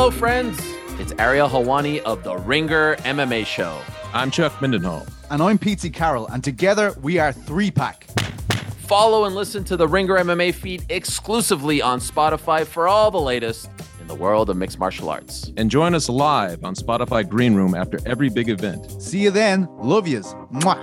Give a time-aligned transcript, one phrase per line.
[0.00, 0.58] Hello, friends.
[0.98, 3.78] It's Ariel Helwani of the Ringer MMA Show.
[4.14, 5.06] I'm Chuck Mindenhall.
[5.30, 8.04] And I'm Pete Carroll, and together we are Three Pack.
[8.78, 13.68] Follow and listen to the Ringer MMA feed exclusively on Spotify for all the latest
[14.00, 15.52] in the world of mixed martial arts.
[15.58, 19.02] And join us live on Spotify Green Room after every big event.
[19.02, 19.68] See you then.
[19.80, 20.32] Love yous.
[20.50, 20.80] Mwah.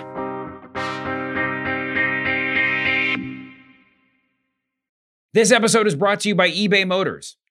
[5.34, 7.36] This episode is brought to you by eBay Motors.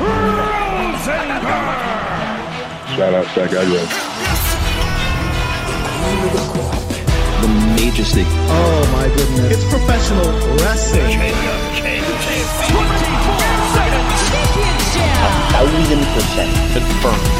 [0.00, 1.84] Rosenberg!
[2.96, 3.82] Shout out Stack Agro.
[7.40, 8.24] The majesty.
[8.26, 9.52] Oh my goodness.
[9.52, 11.18] It's professional wrestling.
[15.20, 17.30] A thousand percent confirmed.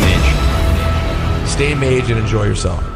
[0.00, 1.48] Mage.
[1.48, 2.95] Stay mage and enjoy yourself.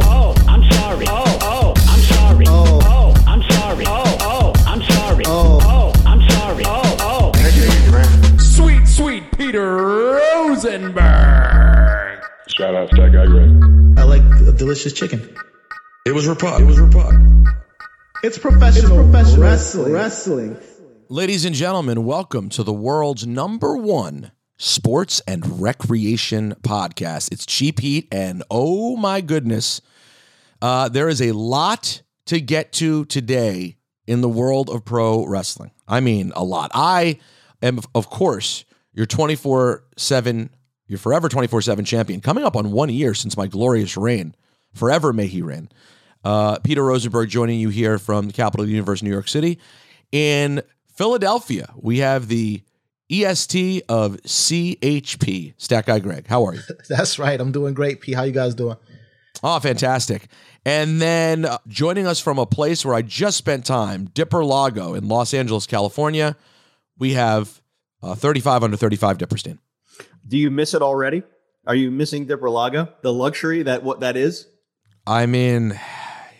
[9.51, 10.95] Peter Rosenberg.
[12.47, 13.43] Shout out Stack Agro.
[13.97, 15.35] I like a delicious chicken.
[16.05, 16.61] It was Rapod.
[16.61, 17.53] It was Rapod.
[18.23, 19.91] It's professional, professional wrestling.
[19.91, 20.57] wrestling.
[21.09, 27.33] Ladies and gentlemen, welcome to the world's number one sports and recreation podcast.
[27.33, 29.81] It's Cheap Heat, and oh my goodness,
[30.61, 33.75] uh, there is a lot to get to today
[34.07, 35.71] in the world of pro wrestling.
[35.89, 36.71] I mean, a lot.
[36.73, 37.19] I
[37.61, 38.63] am, of course,
[38.93, 40.49] your 24 7,
[40.87, 44.35] your forever 24 7 champion, coming up on one year since my glorious reign.
[44.73, 45.69] Forever may he reign.
[46.23, 49.59] Uh, Peter Rosenberg joining you here from the capital universe, New York City.
[50.11, 50.61] In
[50.93, 52.63] Philadelphia, we have the
[53.11, 56.27] EST of CHP, Stat Guy Greg.
[56.27, 56.61] How are you?
[56.89, 57.39] That's right.
[57.39, 58.13] I'm doing great, P.
[58.13, 58.77] How you guys doing?
[59.43, 60.27] Oh, fantastic.
[60.65, 64.93] And then uh, joining us from a place where I just spent time, Dipper Lago
[64.93, 66.37] in Los Angeles, California,
[66.99, 67.60] we have
[68.03, 69.57] uh, 35 under 35 Dipperstein.
[70.27, 71.23] Do you miss it already?
[71.67, 72.87] Are you missing Dipper Lago?
[73.01, 74.47] The luxury that what that is?
[75.05, 75.79] I mean,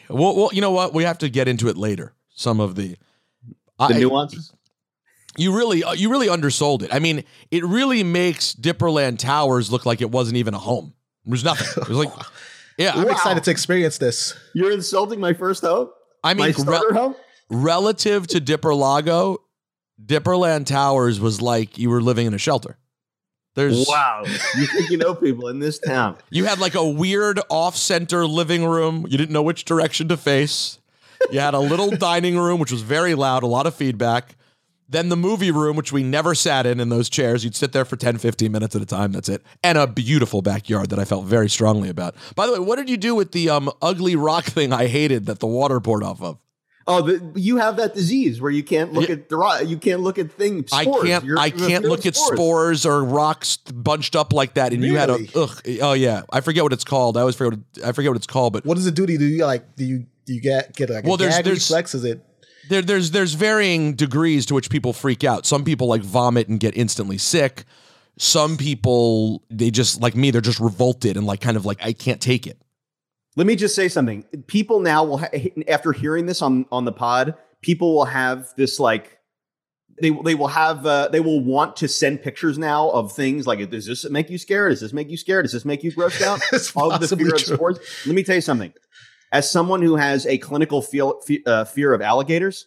[0.10, 0.94] well, well, you know what?
[0.94, 2.14] We have to get into it later.
[2.34, 2.96] Some of the
[3.80, 4.54] The I- nuances?
[5.38, 6.94] You really, uh, you really undersold it.
[6.94, 10.94] I mean, it really makes Dipperland Towers look like it wasn't even a home.
[11.26, 11.84] It was nothing.
[11.84, 12.12] It was like,
[12.78, 14.36] yeah, I'm I- excited to experience this.
[14.54, 15.90] You're insulting my first home?
[16.24, 17.16] I mean, my starter re- home?
[17.50, 19.38] relative to Dipper Lago,
[20.06, 22.78] Dipperland Towers was like you were living in a shelter.
[23.56, 24.24] There's Wow.
[24.26, 26.16] you think you know people in this town.
[26.30, 29.06] You had like a weird off-center living room.
[29.10, 30.80] You didn't know which direction to face.
[31.32, 34.36] You had a little dining room, which was very loud, a lot of feedback.
[34.88, 37.44] Then the movie room, which we never sat in in those chairs.
[37.46, 39.12] You'd sit there for 10, 15 minutes at a time.
[39.14, 39.42] That's it.
[39.64, 42.16] And a beautiful backyard that I felt very strongly about.
[42.36, 45.28] By the way, what did you do with the um, ugly rock thing I hated
[45.28, 46.40] that the water poured off of?
[46.92, 50.02] Oh, the, you have that disease where you can't look at the ro- you can't
[50.02, 50.70] look at things.
[50.74, 51.24] I can't.
[51.26, 54.74] You're- I you're can't look of at spores or rocks bunched up like that.
[54.74, 55.62] And you had a ugh.
[55.82, 57.18] Oh yeah, I forget what it's called.
[57.18, 57.60] I always forget.
[57.76, 58.54] What, I forget what it's called.
[58.54, 59.18] But What does it do to you?
[59.18, 59.76] Do you like?
[59.76, 61.96] Do you do you get get like Well, a there's- gag there's- reflex?
[61.96, 62.24] Is it?
[62.70, 65.46] there, there's there's varying degrees to which people freak out.
[65.46, 67.64] Some people like vomit and get instantly sick.
[68.18, 70.32] Some people they just like me.
[70.32, 72.58] They're just revolted and like kind of like I can't take it.
[73.38, 74.26] Let me just say something.
[74.48, 75.30] People now will, ha-
[75.68, 79.20] after hearing this on on the pod, people will have this like
[80.02, 83.70] they they will have uh, they will want to send pictures now of things like
[83.70, 84.72] does this make you scared?
[84.72, 85.46] Does this make you scared?
[85.46, 86.42] Does this make you grossed out?
[86.96, 88.06] Of the fear of sports.
[88.06, 88.74] Let me tell you something.
[89.32, 92.66] as someone who has a clinical feel, fe- uh, fear of alligators,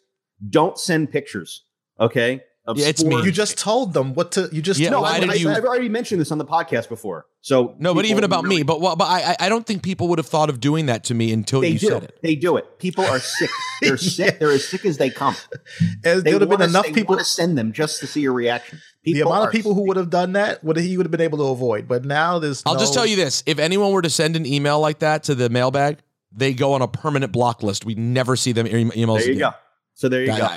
[0.49, 1.65] don't send pictures.
[2.01, 2.41] Okay.
[2.67, 3.17] Of Yeah, it's me.
[3.23, 4.49] You just told them what to.
[4.51, 6.47] You just Yeah, told why them did what you- I've already mentioned this on the
[6.47, 7.27] podcast before.
[7.43, 8.63] So No, but even about really- me.
[8.63, 11.05] But well, but I I- I don't think people would have thought of doing that
[11.05, 11.89] to me until they you do.
[11.89, 12.19] said it.
[12.23, 12.79] They do it.
[12.79, 13.51] People are sick.
[13.83, 14.39] They're sick.
[14.39, 15.37] They're as sick as they come.
[16.03, 17.17] There They would have been wanna- enough they people.
[17.17, 18.81] wanna send them just to see your reaction.
[19.05, 21.37] The amount of people who would have done that would he would have been able
[21.37, 21.87] to avoid.
[21.87, 22.63] But now there's.
[22.65, 25.35] I'll just tell you this: if anyone were to send an email like that to
[25.35, 25.99] the mailbag,
[26.35, 27.85] they go on a permanent block list.
[27.85, 29.19] We never see them e- emails.
[29.19, 29.51] There you again.
[29.51, 29.51] go.
[29.93, 30.49] So there you I- go.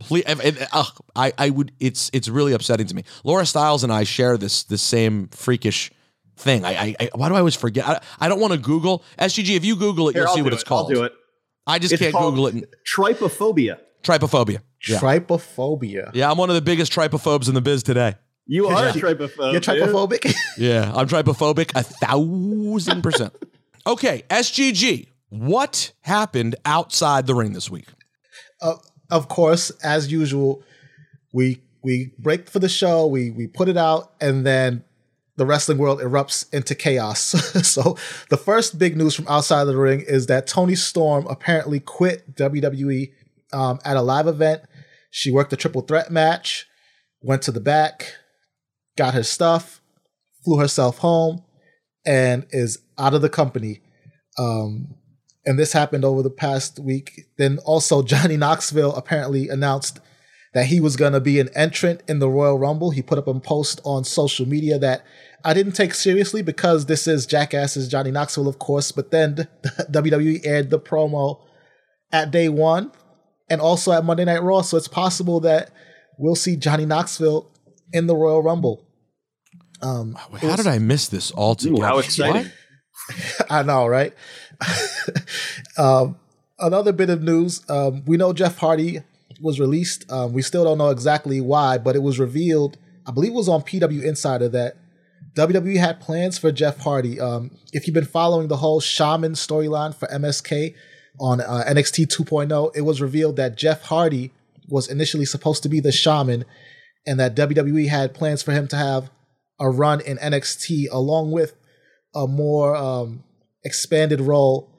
[0.00, 1.72] I- please, if- if- ugh, I, I would.
[1.80, 3.04] It's it's really upsetting to me.
[3.24, 5.90] Laura Stiles and I share this this same freakish
[6.36, 6.64] thing.
[6.64, 7.86] I, I, I why do I always forget?
[7.88, 9.56] I, I don't want to Google SGG.
[9.56, 10.70] If you Google it, Here, you'll I'll see do what it's it.
[10.72, 10.94] I'll called.
[10.94, 11.12] do it.
[11.66, 12.54] I just It's can't Google it.
[12.54, 12.66] And,
[12.96, 13.78] Trypophobia.
[14.02, 14.60] trypophobia.
[14.88, 14.98] Yeah.
[14.98, 16.10] Trypophobia.
[16.14, 18.14] yeah, I'm one of the biggest trypophobes in the biz today.
[18.46, 18.90] You are Yeah.
[18.90, 19.52] a trypophobe.
[19.52, 19.82] You're dude.
[19.82, 20.34] trypophobic.
[20.56, 23.34] Yeah, I'm trypophobic a thousand percent.
[23.86, 25.08] Okay, SGG.
[25.28, 27.86] What happened outside the ring this week?
[28.62, 28.74] uh,
[29.10, 30.62] of course, as usual,
[31.32, 34.84] we we break for the show, we we put it out, and then
[35.36, 37.20] the wrestling world erupts into chaos.
[37.66, 37.96] so
[38.28, 42.34] the first big news from outside of the ring is that Toni Storm apparently quit
[42.34, 43.12] WWE
[43.52, 44.62] um, at a live event.
[45.10, 46.66] She worked a triple threat match,
[47.22, 48.14] went to the back,
[48.96, 49.80] got her stuff,
[50.44, 51.42] flew herself home,
[52.04, 53.80] and is out of the company.
[54.38, 54.94] Um,
[55.46, 57.26] and this happened over the past week.
[57.38, 60.00] Then also Johnny Knoxville apparently announced
[60.52, 62.90] that he was going to be an entrant in the Royal Rumble.
[62.90, 65.04] He put up a post on social media that
[65.44, 68.90] I didn't take seriously because this is Jackass's Johnny Knoxville, of course.
[68.92, 71.40] But then WWE aired the promo
[72.12, 72.90] at day one
[73.48, 74.62] and also at Monday Night Raw.
[74.62, 75.70] So it's possible that
[76.18, 77.48] we'll see Johnny Knoxville
[77.92, 78.84] in the Royal Rumble.
[79.82, 81.80] Um, it How was- did I miss this altogether?
[81.80, 82.50] Ooh, how exciting.
[83.50, 84.12] I know, right?
[85.78, 86.16] um,
[86.58, 89.00] another bit of news: um, we know Jeff Hardy
[89.40, 90.10] was released.
[90.10, 92.76] Um, we still don't know exactly why, but it was revealed.
[93.06, 94.76] I believe it was on PW Insider that
[95.34, 97.20] WWE had plans for Jeff Hardy.
[97.20, 100.74] Um, if you've been following the whole Shaman storyline for MSK
[101.18, 104.32] on uh, NXT 2.0, it was revealed that Jeff Hardy
[104.68, 106.44] was initially supposed to be the Shaman,
[107.06, 109.10] and that WWE had plans for him to have
[109.58, 111.54] a run in NXT along with
[112.14, 113.24] a more um,
[113.64, 114.72] expanded role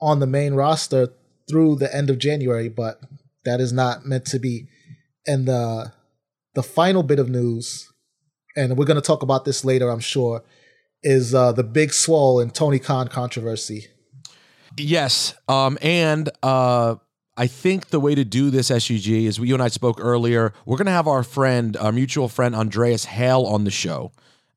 [0.00, 1.08] on the main roster
[1.48, 3.00] through the end of January, but
[3.44, 4.68] that is not meant to be.
[5.26, 5.92] And the
[6.54, 7.88] the final bit of news,
[8.56, 10.42] and we're going to talk about this later, I'm sure,
[11.02, 13.86] is uh, the Big Swole and Tony Khan controversy.
[14.76, 15.34] Yes.
[15.48, 16.96] Um, and uh,
[17.36, 20.52] I think the way to do this, SUG, is you and I spoke earlier.
[20.66, 24.12] We're going to have our friend, our mutual friend, Andreas Hale, on the show.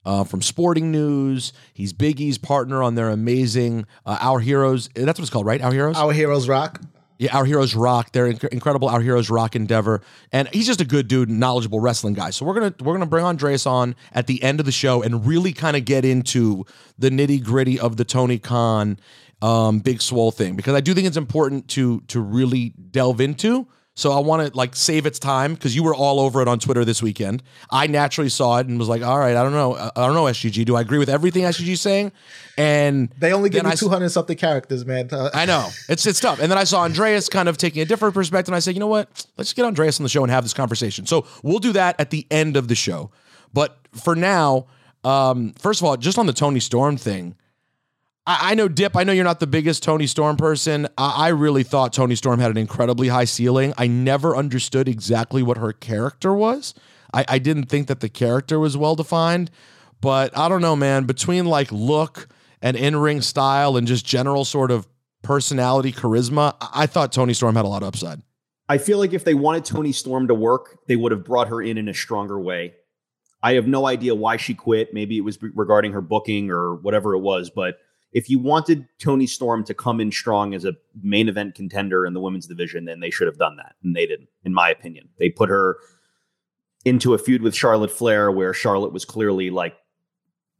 [0.05, 4.89] Uh, from Sporting News, he's Biggie's partner on their amazing uh, Our Heroes.
[4.95, 5.61] That's what it's called, right?
[5.61, 5.95] Our Heroes.
[5.95, 6.81] Our Heroes Rock.
[7.19, 8.11] Yeah, Our Heroes Rock.
[8.11, 8.89] They're inc- incredible.
[8.89, 10.01] Our Heroes Rock endeavor,
[10.31, 12.31] and he's just a good dude, knowledgeable wrestling guy.
[12.31, 15.25] So we're gonna we're gonna bring Andreas on at the end of the show and
[15.25, 16.65] really kind of get into
[16.97, 18.99] the nitty gritty of the Tony Khan
[19.41, 23.67] um, Big Swole thing because I do think it's important to to really delve into.
[23.95, 26.57] So I want to like save its time because you were all over it on
[26.57, 27.43] Twitter this weekend.
[27.69, 30.23] I naturally saw it and was like, all right, I don't know, I don't know
[30.23, 30.65] SGG.
[30.65, 32.11] Do I agree with everything SGG's saying?
[32.57, 35.09] And They only give me 200 something characters, man.
[35.11, 36.39] Uh, I know it's it's tough.
[36.39, 38.79] And then I saw Andreas kind of taking a different perspective, and I said, you
[38.79, 39.09] know what?
[39.37, 41.05] Let's just get Andreas on the show and have this conversation.
[41.05, 43.11] So we'll do that at the end of the show.
[43.53, 44.65] But for now,
[45.03, 47.35] um, first of all, just on the Toni Storm thing,
[48.25, 48.95] I, know Dip.
[48.95, 50.87] I know you're not the biggest Toni Storm person.
[50.97, 53.73] I, I really thought Toni Storm had an incredibly high ceiling.
[53.77, 56.73] I never understood exactly what her character was.
[57.13, 59.51] I, I didn't think that the character was well defined.
[59.99, 61.05] But I don't know, man.
[61.05, 62.27] Between like look
[62.61, 64.87] and in ring style and just general sort of
[65.21, 68.21] personality, charisma, I, I thought Toni Storm had a lot of upside.
[68.69, 71.61] I feel like if they wanted Toni Storm to work, they would have brought her
[71.61, 72.75] in in a stronger way.
[73.41, 74.93] I have no idea why she quit.
[74.93, 77.49] Maybe it was regarding her booking or whatever it was.
[77.49, 77.75] But
[78.13, 82.13] if you wanted Toni Storm to come in strong as a main event contender in
[82.13, 83.75] the women's division, then they should have done that.
[83.83, 85.09] And they didn't, in my opinion.
[85.17, 85.77] They put her
[86.85, 89.75] into a feud with Charlotte Flair, where Charlotte was clearly like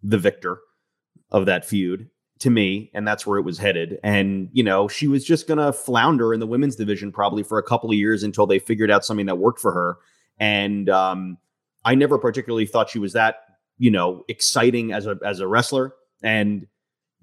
[0.02, 0.60] the victor
[1.32, 4.00] of that feud to me, and that's where it was headed.
[4.04, 7.64] And you know, she was just gonna flounder in the women's division probably for a
[7.64, 9.98] couple of years until they figured out something that worked for her.
[10.40, 11.38] And um,
[11.86, 13.36] I never particularly thought she was that
[13.78, 15.94] you know exciting as a as a wrestler.
[16.24, 16.68] And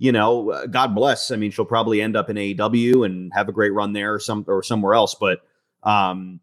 [0.01, 1.31] you know, uh, God bless.
[1.31, 4.19] I mean, she'll probably end up in AEW and have a great run there or
[4.19, 5.15] some or somewhere else.
[5.15, 5.43] But
[5.83, 6.41] um,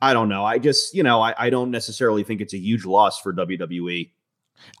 [0.00, 0.44] I don't know.
[0.44, 4.10] I just you know I, I don't necessarily think it's a huge loss for WWE.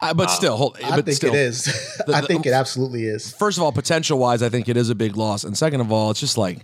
[0.00, 1.64] Uh, but still, hold, I but think still, it is.
[2.06, 3.30] the- I think it absolutely is.
[3.32, 5.92] First of all, potential wise, I think it is a big loss, and second of
[5.92, 6.62] all, it's just like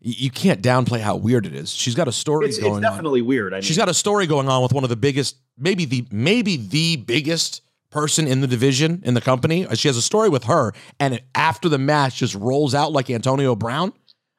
[0.00, 1.70] you can't downplay how weird it is.
[1.72, 2.82] She's got a story It's, going it's on.
[2.82, 3.52] definitely weird.
[3.52, 6.06] I mean, She's got a story going on with one of the biggest, maybe the
[6.10, 9.66] maybe the biggest person in the division in the company.
[9.74, 13.08] She has a story with her, and it, after the match, just rolls out like
[13.10, 13.92] Antonio Brown.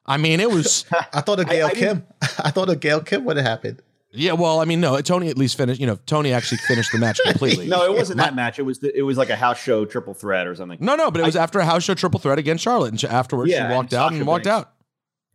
[0.06, 2.06] I mean, it was I thought of Gail I Kim.
[2.22, 3.82] I thought of Gail Kim would have happened.
[4.12, 4.32] yeah.
[4.32, 5.80] Well, I mean, no, Toni at least finished.
[5.80, 7.68] You know, Toni actually finished the match completely.
[7.68, 8.58] no, it wasn't that match.
[8.58, 10.78] It was the, it was like a house show triple threat or something.
[10.80, 13.06] no, no, but it was after a house show triple threat against Charlotte, and she,
[13.06, 14.66] afterwards Yeah, she walked and out Sasha and walked Banks.
[14.66, 14.72] out.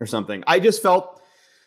[0.01, 0.43] or something.
[0.48, 1.22] I just felt.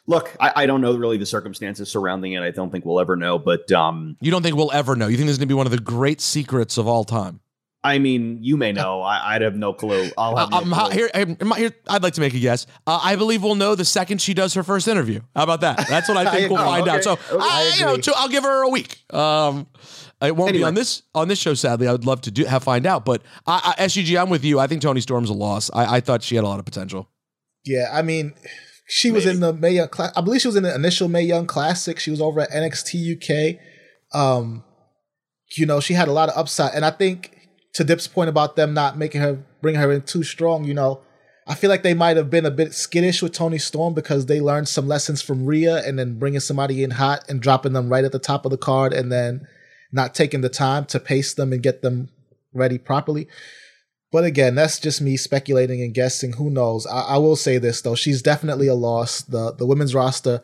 [0.08, 2.42] Look, I, I don't know really the circumstances surrounding it.
[2.42, 3.38] I don't think we'll ever know.
[3.38, 5.06] But um, You don't think we'll ever know?
[5.06, 7.40] You think this is going to be one of the great secrets of all time?
[7.84, 9.02] I mean, you may know.
[9.02, 10.10] I, I'd have no clue.
[10.18, 10.96] I'll have no Um, how- clue.
[11.12, 12.66] here, here, I'd like to make a guess.
[12.88, 15.20] Uh, I believe we'll know the second she does her first interview.
[15.36, 15.86] How about that?
[15.88, 16.84] That's what I think I we'll agree.
[16.84, 17.04] find out.
[17.04, 18.02] So, Okay, I, I you know, agree.
[18.02, 18.98] two, I'll give her a week.
[19.14, 19.68] Um,
[20.20, 21.54] it won't be on this on this show.
[21.54, 23.04] Sadly, I would love to do have find out.
[23.04, 24.58] But I, I, SGG, I'm with you.
[24.58, 25.70] I think Toni Storm's a loss.
[25.72, 27.08] I, I thought she had a lot of potential.
[27.64, 28.34] Yeah, I mean,
[28.88, 29.88] she was in the Mae Young.
[29.88, 31.99] Cla- I believe she was in the initial Mae Young Classic.
[31.99, 33.61] She was over at NXT UK.
[34.18, 34.64] Um,
[35.57, 38.57] you know, she had a lot of upside, and I think to Dip's point about
[38.57, 40.64] them not making her bring her in too strong.
[40.64, 41.02] You know,
[41.47, 44.40] I feel like they might have been a bit skittish with Toni Storm because they
[44.40, 48.04] learned some lessons from Rhea, and then bringing somebody in hot and dropping them right
[48.04, 49.47] at the top of the card, and then
[49.92, 52.09] not taking the time to pace them and get them
[52.54, 53.28] ready properly.
[54.10, 56.32] But again, that's just me speculating and guessing.
[56.34, 56.86] Who knows?
[56.86, 59.22] I, I will say this though: she's definitely a loss.
[59.22, 60.42] the The women's roster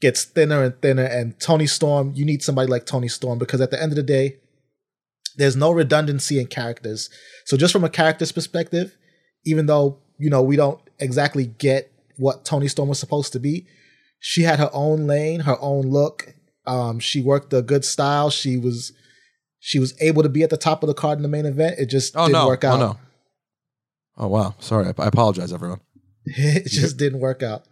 [0.00, 2.12] gets thinner and thinner, and Toni Storm.
[2.14, 4.36] You need somebody like Toni Storm because at the end of the day,
[5.36, 7.08] there's no redundancy in characters.
[7.46, 8.96] So just from a character's perspective,
[9.44, 13.66] even though you know we don't exactly get what Toni Storm was supposed to be,
[14.20, 16.34] she had her own lane, her own look.
[16.66, 18.28] Um, she worked a good style.
[18.28, 18.92] She was
[19.64, 21.76] she was able to be at the top of the card in the main event.
[21.78, 22.46] It just Oh didn't no!
[22.48, 22.74] work out.
[22.80, 22.98] Oh no!
[24.18, 24.54] Oh wow!
[24.58, 25.80] Sorry, I, I apologize, everyone.
[26.26, 27.64] it just didn't work out.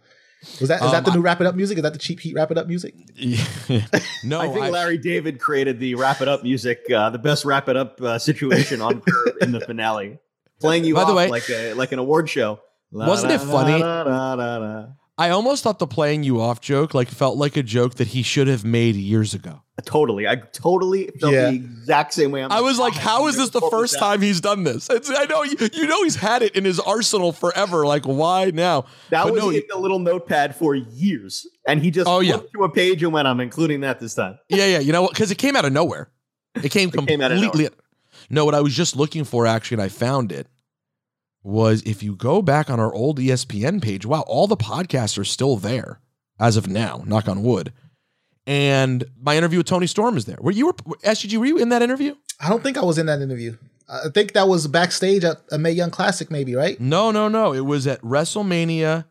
[0.59, 1.77] Was that is Um, that the new wrap it up music?
[1.77, 2.95] Is that the cheap heat wrap it up music?
[4.23, 7.69] no, I think Larry David created the wrap it up music, uh, the best wrap
[7.69, 10.17] it up uh, situation on Curb in the finale,
[10.59, 12.59] playing you By the way- like a, like an award show.
[12.91, 13.81] Wasn't it funny?
[13.83, 14.85] La, la, la, la.
[15.21, 18.23] I almost thought the playing you off joke like felt like a joke that he
[18.23, 19.61] should have made years ago.
[19.85, 21.49] Totally, I totally felt Yeah.
[21.51, 22.43] the exact same way.
[22.43, 23.99] I'm I was like, how is this the pull this first out.
[23.99, 24.89] time he's done this?
[24.89, 27.85] It's, I know you, you know he's had it in his arsenal forever.
[27.85, 28.85] Like, why now?
[29.09, 32.33] That But was no, in the little notepad for years, and he just Oh, yeah.
[32.37, 34.79] flipped to a page and went, "I'm including that this time." Yeah, yeah.
[34.79, 35.11] You know what?
[35.13, 36.09] Because it came out of nowhere.
[36.55, 37.69] It came It came out of completely.
[38.29, 40.47] no, what I was just looking for actually, and I found it
[41.43, 44.05] was if you go back on our old ESPN page.
[44.05, 45.99] Wow, all the podcasts are still there
[46.39, 47.03] as of now.
[47.05, 47.73] Knock on wood.
[48.47, 50.37] And my interview with Toni Storm is there.
[50.41, 51.37] Were you were SGG?
[51.37, 52.15] Were you in that interview?
[52.39, 53.57] I don't think I was in that interview.
[53.87, 56.79] I think that was backstage at a Mae Young Classic, maybe, right?
[56.79, 57.53] No, no, no.
[57.53, 59.05] It was at WrestleMania.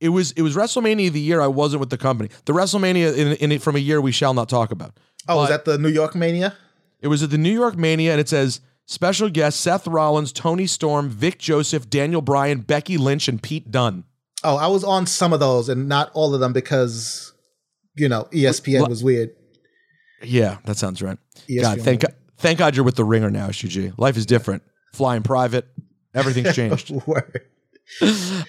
[0.00, 2.30] It was it was WrestleMania the year I wasn't with the company.
[2.44, 4.96] The WrestleMania in, in it from a year we shall not talk about.
[5.28, 6.54] Oh, was that the New York Mania?
[7.00, 10.66] It was at the New York Mania, and it says special guests Seth Rollins, Toni
[10.66, 14.04] Storm, Vic Joseph, Daniel Bryan, Becky Lynch, and Pete Dunne.
[14.44, 17.32] Oh, I was on some of those and not all of them because
[17.94, 19.30] you know ESPN was weird.
[20.22, 21.18] Yeah, that sounds right.
[21.48, 23.92] ESPN God, thank was- thank God you're with the ringer now, SUG.
[23.98, 24.62] Life is different.
[24.92, 25.66] Flying private,
[26.14, 26.92] everything's changed.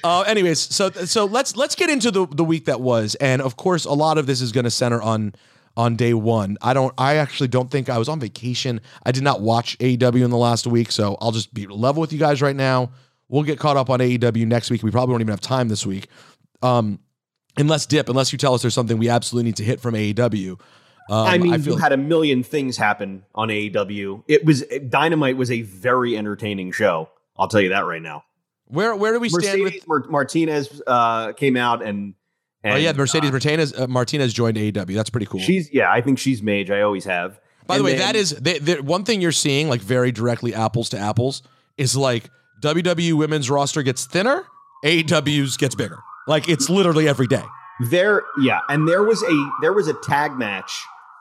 [0.04, 3.56] Uh, anyways, so so let's let's get into the the week that was, and of
[3.56, 5.34] course, a lot of this is going to center on
[5.78, 6.58] on day one.
[6.62, 6.94] I don't.
[6.98, 8.82] I actually don't think I was on vacation.
[9.06, 12.12] I did not watch AEW in the last week, so I'll just be level with
[12.12, 12.90] you guys right now.
[13.30, 14.84] We'll get caught up on AEW next week.
[14.84, 16.08] We probably won't even have time this week,
[16.64, 17.00] um,
[17.58, 20.60] unless Dip, unless you tell us there's something we absolutely need to hit from AEW.
[21.10, 24.24] Um, I mean, feel you had a million things happen on AEW.
[24.28, 27.10] It was Dynamite was a very entertaining show.
[27.38, 28.24] I'll tell you that right now.
[28.66, 29.88] where where do we stand with?
[29.88, 32.16] Mercedes Martinez uh, came out and,
[32.64, 34.96] and oh yeah, Mercedes uh, Martinez uh, Martinez joined AEW.
[34.96, 35.40] That's pretty cool.
[35.40, 36.70] she's yeah, I think she's mage.
[36.70, 37.40] I always have.
[37.66, 40.54] By the way, then- that is the, the one thing you're seeing, like very directly
[40.54, 41.44] apples to apples,
[41.78, 42.30] is like
[42.62, 44.46] WWE women's roster gets thinner,
[44.86, 46.00] AEW's gets bigger.
[46.28, 47.44] Like it's literally every day.
[47.90, 50.72] There, yeah, and there was a there was a tag match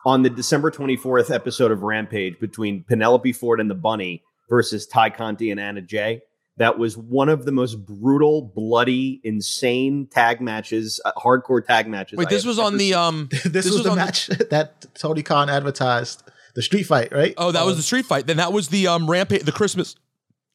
[0.07, 5.11] on the December 24th episode of Rampage between Penelope Ford and the Bunny versus Tay
[5.11, 6.23] Conti and Anna Jay.
[6.59, 12.17] That was one of the most brutal, bloody, insane tag matches, uh, hardcore tag matches.
[12.17, 12.95] Wait, I this have was on ever the seen.
[12.95, 13.29] um.
[13.45, 16.23] this, was, the on match that Tony Khan advertised.
[16.55, 17.35] The street fight, right?
[17.37, 18.27] oh, that was the street fight.
[18.27, 19.95] Then that was the um rampage, the Christmas,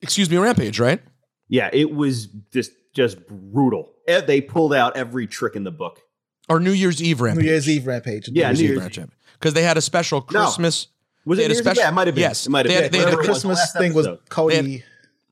[0.02, 1.00] excuse me, rampage, right?
[1.48, 3.92] Yeah, it was just just brutal.
[4.08, 6.00] Eh, They pulled out every trick in the book.
[6.50, 7.44] Or New Year's Eve rampage.
[7.46, 7.52] New.
[7.52, 8.28] Year's Eve rampage.
[8.30, 9.10] Yeah, New Year's Eve rampage.
[9.34, 10.42] because they had a special No.
[10.46, 10.88] Christmas.
[11.24, 11.64] Was it a New Year's Eve?
[11.66, 12.22] special- Yeah, it might have been.
[12.24, 12.48] yes.
[12.48, 12.92] It might have They had- been.
[12.94, 14.08] they had the Whatever it was, Christmas last thing was.
[14.30, 14.84] Cody They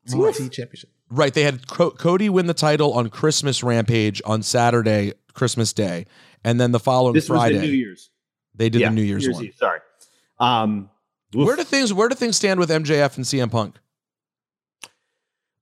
[0.10, 0.90] TNT Championship.
[1.10, 1.34] Right.
[1.34, 6.06] They had Co- Cody win the title on Christmas Rampage on Saturday, Christmas Day,
[6.44, 8.10] and then the following This Friday the New Year's.
[8.56, 9.46] they did yeah, the New Year's, one.
[9.46, 9.56] Eve.
[9.58, 9.80] Sorry.
[10.40, 10.90] Um.
[11.34, 13.76] Where do things Where do things stand with MJF and CM Punk?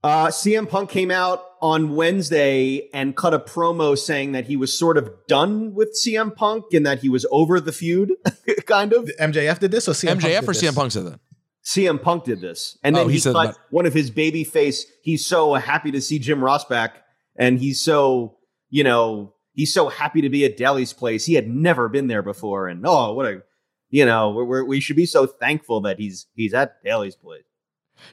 [0.04, 4.78] Uh, CM Punk came out on Wednesday and cut a promo saying that he was
[4.78, 8.14] sort of done with CM Punk and that he was over the feud,
[8.66, 9.10] kind of.
[9.20, 10.64] MJF did this or CM Punk MJF did or this?
[10.64, 11.20] CM Punk said that.
[11.68, 14.46] CM Punk did this, and then Oh, he he, said cut one of his baby
[14.46, 14.86] face.
[15.02, 17.04] He's so happy to see Jim Ross back,
[17.36, 18.38] and he's so
[18.70, 21.26] you know he's so happy to be at Daily's place.
[21.26, 23.44] He had never been there before, and oh, what a
[23.90, 27.44] you know we're, we're, we should be so thankful that he's he's at Daily's place.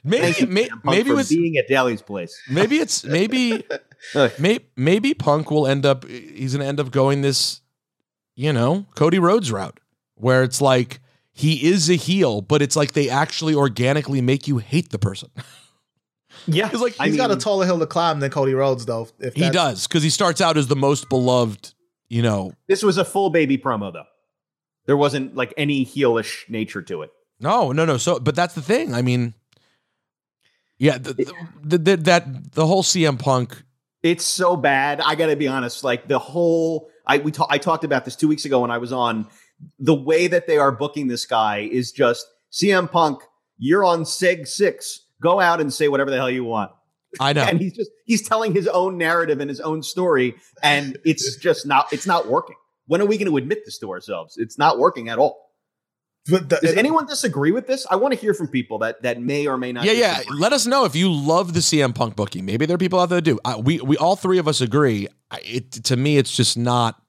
[0.03, 2.37] Maybe may, maybe was being at Daily's place.
[2.49, 3.63] maybe it's maybe
[4.39, 7.61] may, maybe Punk will end up he's to end up going this
[8.35, 9.79] you know Cody Rhodes route
[10.15, 10.99] where it's like
[11.35, 15.29] he is a heel but it's like they actually organically make you hate the person.
[16.47, 19.07] Yeah, He's like I He's got a taller hill to climb than Cody Rhodes, though.
[19.19, 21.73] If he does cuz he starts out as the most beloved,
[22.07, 22.53] you know.
[22.67, 24.03] This was a full baby promo, though.
[24.85, 27.09] There wasn't like any heelish nature to it.
[27.39, 27.97] No, no, no.
[27.97, 28.93] So but that's the thing.
[28.93, 29.33] I mean
[30.77, 33.63] yeah, the, the, the, the, that the whole CM Punk
[34.03, 34.99] It's so bad.
[35.01, 35.83] I got to be honest.
[35.83, 38.77] Like the whole, I we ta- I talked about this two weeks ago when I
[38.77, 39.27] was on.
[39.79, 43.19] The way that they are booking this guy is just CM Punk.
[43.57, 45.01] You're on Seg Six.
[45.21, 46.71] Go out and say whatever the hell you want.
[47.19, 47.43] I know.
[47.43, 51.65] And he's just he's telling his own narrative and his own story, and it's just
[51.65, 52.55] not it's not working.
[52.87, 54.35] When are we going to admit this to ourselves?
[54.37, 55.41] It's not working at all.
[56.29, 57.85] But the, Does anyone disagree with this?
[57.89, 59.85] I want to hear from people that that may or may not.
[59.85, 60.21] Yeah, yeah.
[60.33, 62.45] Let us know if you love the CM Punk booking.
[62.45, 63.39] Maybe there are people out there that do.
[63.45, 65.07] I, we we all three of us agree.
[65.31, 66.99] I- It to me, it's just not.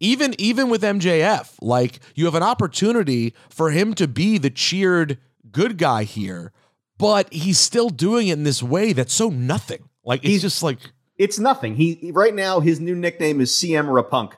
[0.00, 5.18] Even even with MJF, like you have an opportunity for him to be the cheered
[5.50, 6.52] good guy here,
[6.98, 9.88] but he's still doing it in this way that's so nothing.
[10.04, 10.78] Like it's He's- just like
[11.16, 11.74] It's nothing.
[11.74, 14.34] He right now his new nickname is CM Rapunk.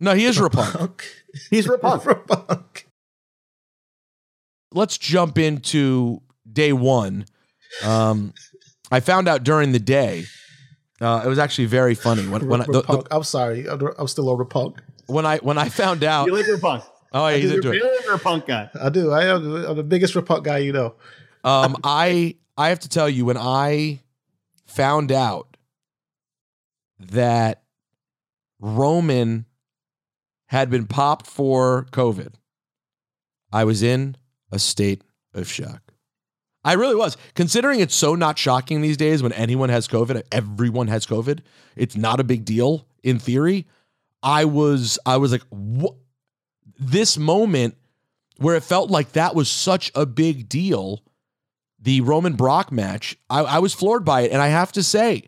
[0.00, 0.72] no, he is Rapunk.
[0.78, 1.04] Punk.
[1.50, 2.26] He's Rapunk.
[2.46, 2.86] Punk.
[4.72, 7.24] Let's jump into day one.
[7.82, 8.34] Um,
[8.90, 10.24] I found out during the day.
[11.00, 13.68] Uh, it was actually very funny when when I, the, the, I'm sorry.
[13.68, 14.80] I'm, I'm still over Punk.
[15.06, 16.26] when I when I found out.
[16.26, 16.84] you like Rapunk?
[17.12, 17.76] Oh, yeah, he's into it.
[17.76, 18.68] really a Rapunk guy.
[18.80, 19.12] I do.
[19.12, 20.94] I am I'm the biggest Punk guy you know.
[21.44, 24.00] Um, I I have to tell you when I
[24.66, 25.56] found out
[26.98, 27.62] that
[28.60, 29.46] Roman
[30.46, 32.34] had been popped for COVID,
[33.52, 34.16] I was in
[34.50, 35.87] a state of shock.
[36.68, 37.16] I really was.
[37.34, 41.40] Considering it's so not shocking these days when anyone has COVID, everyone has COVID.
[41.76, 43.66] It's not a big deal in theory.
[44.22, 45.94] I was I was like, what?
[46.78, 47.74] This moment
[48.36, 51.02] where it felt like that was such a big deal,
[51.80, 55.24] the Roman Brock match, I, I was floored by it, and I have to say,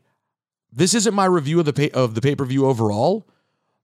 [0.71, 3.27] this isn't my review of the pay, of the pay per view overall,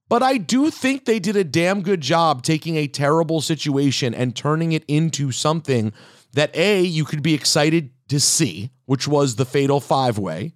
[0.09, 4.35] but I do think they did a damn good job taking a terrible situation and
[4.35, 5.91] turning it into something
[6.37, 10.53] that a you could be excited to see, which was the fatal five way,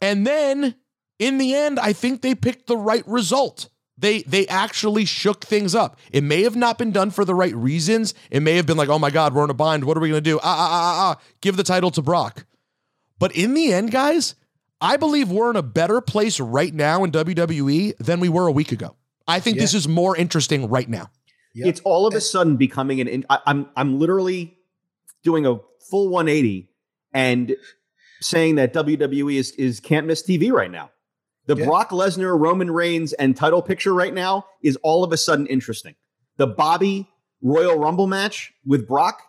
[0.00, 0.74] and then
[1.18, 3.68] in the end, I think they picked the right result.
[3.98, 5.98] They they actually shook things up.
[6.12, 8.14] It may have not been done for the right reasons.
[8.30, 9.84] It may have been like, oh my God, we're in a bind.
[9.84, 10.38] What are we gonna do?
[10.38, 11.22] Ah ah ah ah ah.
[11.40, 12.46] Give the title to Brock.
[13.18, 14.34] But in the end, guys,
[14.80, 18.52] I believe we're in a better place right now in WWE than we were a
[18.52, 18.96] week ago.
[19.26, 21.10] I think this is more interesting right now.
[21.54, 21.66] Yep.
[21.68, 23.08] It's all of a sudden becoming an.
[23.08, 24.55] in- I, I'm I'm literally
[25.26, 25.58] doing a
[25.90, 26.70] full 180
[27.12, 27.56] and
[28.20, 30.90] saying that WWE is is can't miss TV right now.
[31.46, 31.66] The Yeah.
[31.66, 35.94] Brock Lesnar, Roman Reigns, and title picture right now is all of a sudden interesting.
[36.38, 37.08] The Bobby
[37.42, 39.20] Royal Rumble match with Brock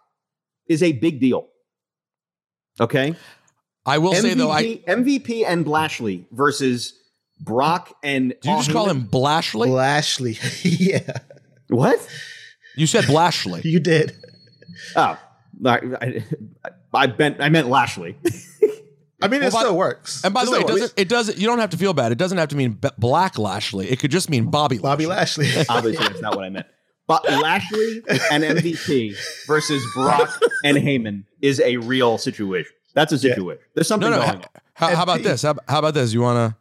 [0.68, 1.48] is a big deal.
[2.80, 3.16] Okay.
[3.86, 6.94] I will say though, I MVP, MVP and Blashley versus
[7.40, 8.34] Brock and.
[8.42, 9.70] do you just call him Blashley?
[9.70, 10.38] Lashley.
[10.64, 11.18] yeah,
[11.70, 12.00] what?
[12.76, 13.62] You said Blashley.
[13.66, 14.16] you did.
[14.96, 15.18] Oh,
[15.66, 18.18] I, I, I meant I meant Lashley.
[19.22, 20.24] I mean, it by- still works.
[20.24, 22.12] And by the way, it doesn't it doesn't you don't have to feel bad.
[22.12, 23.90] It doesn't have to mean B- Black Lashley.
[23.90, 24.78] It could just mean Bobby.
[24.78, 25.48] Bobby Lashley.
[25.70, 26.68] Obviously, that's not what I meant.
[27.08, 29.16] But Lashley and MVP
[29.48, 30.30] versus Brock
[30.64, 32.72] and Heyman is a real situation.
[32.94, 33.64] That's a situation.
[33.76, 34.26] There's something No, no.
[34.26, 34.46] going on.
[34.74, 35.42] How, how about this?
[35.42, 36.14] How, how about this?
[36.14, 36.58] You wanna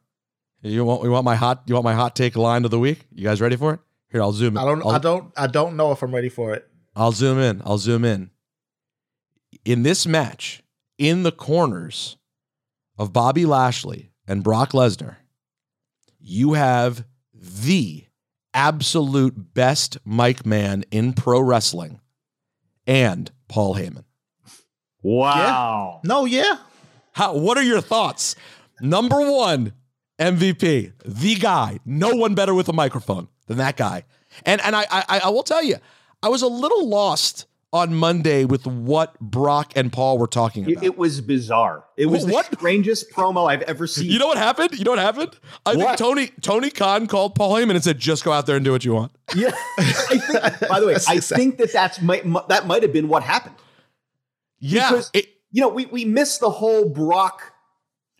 [0.62, 3.00] you want you want my hot you want my hot take line of the week?
[3.12, 3.80] You guys ready for it?
[4.12, 4.58] Here, I'll zoom in.
[4.58, 4.82] I don't.
[4.82, 5.32] I'll, I don't.
[5.36, 6.66] I don't know if I'm ready for it.
[6.94, 7.60] I'll zoom in.
[7.66, 8.30] I'll zoom in.
[9.66, 10.62] In this match,
[10.96, 12.16] in the corners
[12.96, 15.16] of Bobby Lashley and Brock Lesnar,
[16.20, 18.04] you have the
[18.54, 22.00] absolute best mic man in pro wrestling
[22.86, 24.04] and Paul Heyman.
[25.02, 26.00] Wow.
[26.04, 26.58] No, yeah.
[27.10, 28.36] How, what are your thoughts?
[28.80, 29.72] Number one,
[30.20, 31.80] MVP, the guy.
[31.84, 34.04] No one better with a microphone than that guy.
[34.44, 35.78] And and I I, I will tell you,
[36.22, 37.46] I was a little lost
[37.76, 40.82] on Monday with what Brock and Paul were talking about.
[40.82, 41.84] it was bizarre.
[41.96, 42.50] It was What?
[42.50, 44.10] the strangest promo I've ever seen.
[44.10, 44.76] you know what happened?
[44.78, 45.38] You know what happened?
[45.64, 48.64] I think Tony Tony Khan called Paul Heyman and said, "Just go out there and
[48.64, 49.52] do what you want." Yeah.
[49.78, 53.08] I think, by the way, That's I think that that's might, that might have been
[53.08, 53.54] what happened.
[54.58, 57.52] Yeah, Because- it- You know, we we missed the whole Brock.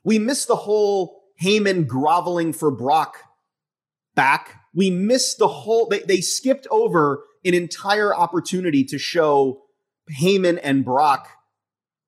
[0.05, 3.17] We missed the whole Heyman groveling for Brock
[4.15, 4.55] back.
[4.75, 5.89] We missed the whole.
[5.89, 9.63] They they skipped over an entire opportunity to show
[10.21, 11.29] Heyman and Brock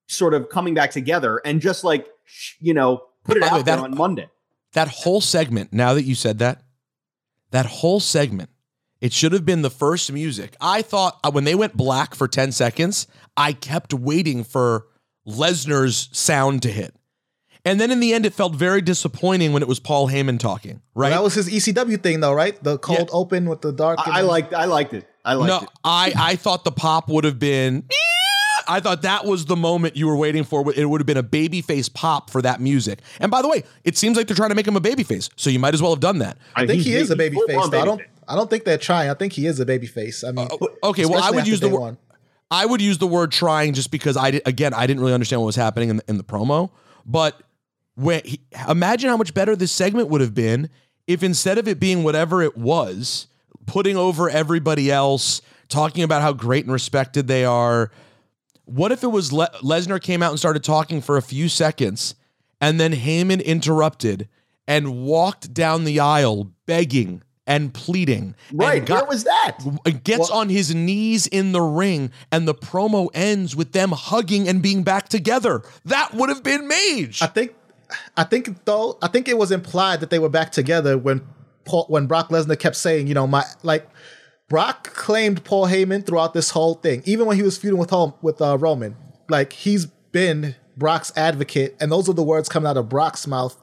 [0.06, 2.06] sort of coming back together and just like
[2.60, 4.28] you know put it By out way, there that- on Monday.
[4.72, 6.62] that whole segment, now that you said that,
[7.50, 8.50] that whole segment,
[9.00, 10.56] it should have been the first music.
[10.60, 14.86] I thought uh, when they went black for 10 seconds, I kept waiting for
[15.26, 16.94] Lesnar's sound to hit.
[17.64, 20.80] And then in the end, it felt very disappointing when it was Paul Heyman talking,
[20.94, 21.10] right?
[21.10, 22.62] That was his ECW thing, though, right?
[22.62, 23.14] The cold Yeah.
[23.16, 23.98] open with the dark.
[24.06, 25.07] I, I liked I liked it.
[25.24, 25.68] I liked no, it.
[25.84, 27.84] I, I thought the pop would have been.
[28.70, 30.70] I thought that was the moment you were waiting for.
[30.74, 33.00] It would have been a babyface pop for that music.
[33.18, 35.48] And by the way, it seems like they're trying to make him a babyface, so
[35.48, 36.36] you might as well have done that.
[36.54, 37.54] I think he He's- is a he's baby face.
[37.56, 37.98] full-on I don't.
[38.00, 38.04] babyface.
[38.28, 39.08] I don't think they're trying.
[39.08, 40.22] I think he is a baby face.
[40.22, 41.96] I mean, uh, Okay, well, I would use the word.
[42.50, 45.40] I would use the word trying just because I did, again I didn't really understand
[45.42, 46.70] what was happening in the, in the promo.
[47.06, 47.40] But
[47.94, 50.68] when he, imagine how much better this segment would have been
[51.06, 53.26] if instead of it being whatever it was,
[53.66, 57.90] putting over everybody else, talking about how great and respected they are.
[58.64, 62.14] What if it was Le- Lesnar came out and started talking for a few seconds,
[62.60, 64.28] and then Heyman interrupted
[64.66, 68.34] and walked down the aisle begging and pleading.
[68.50, 68.84] and Right.
[68.84, 69.56] got- Where was that?
[70.04, 74.60] gets on his knees in the ring, and the promo ends with them hugging and
[74.60, 75.62] being back together.
[75.86, 77.22] That would have been Mage.
[77.22, 77.54] I think.
[78.18, 78.98] I think though.
[79.00, 81.22] I think it was implied that they were back together when
[81.68, 83.88] Paul, when Brock Lesnar kept saying, you know, my like.
[84.48, 88.14] Brock claimed Paul Heyman throughout this whole thing, even when he was feuding with home
[88.22, 88.96] with uh, Roman.
[89.28, 93.54] Like he's been Brock's advocate, and those are the words coming out of Brock's mouth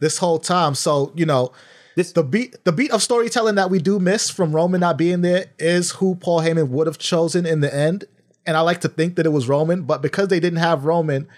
[0.00, 0.74] this whole time.
[0.74, 1.52] So you know,
[1.94, 5.20] This- the beat the beat of storytelling that we do miss from Roman not being
[5.22, 8.04] there is who Paul Heyman would have chosen in the end.
[8.44, 11.28] And I like to think that it was Roman, but because they didn't have Roman,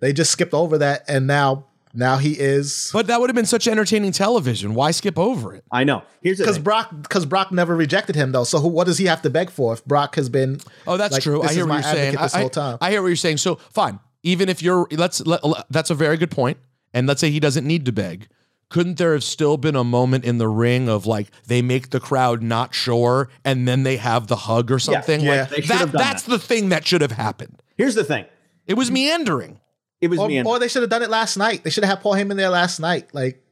[0.00, 3.46] they just skipped over that, and now now he is but that would have been
[3.46, 4.74] such entertaining television.
[4.74, 5.64] Why skip over it?
[5.70, 6.02] I know.
[6.22, 6.58] Here's because.
[6.58, 8.44] Brock because Brock never rejected him though.
[8.44, 10.60] So who, what does he have to beg for if Brock has been?
[10.86, 11.42] Oh, that's like, true.
[11.42, 12.16] I hear what you're saying.
[12.16, 12.78] This I, whole time.
[12.80, 13.38] I hear what you're saying.
[13.38, 16.58] So fine, even if you're let's let, that's a very good point.
[16.94, 18.28] And let's say he doesn't need to beg.
[18.68, 22.00] Couldn't there have still been a moment in the ring of like they make the
[22.00, 25.20] crowd not sure and then they have the hug or something?
[25.20, 25.42] yeah.
[25.42, 26.30] like They that, have done that's that.
[26.30, 27.62] the thing that should have happened.
[27.76, 28.24] Here's the thing.
[28.66, 29.60] It was meandering.
[30.02, 31.62] It was or, me and or they should have done it last night.
[31.64, 33.14] They should have had Paul Heyman there last night.
[33.14, 33.42] Like,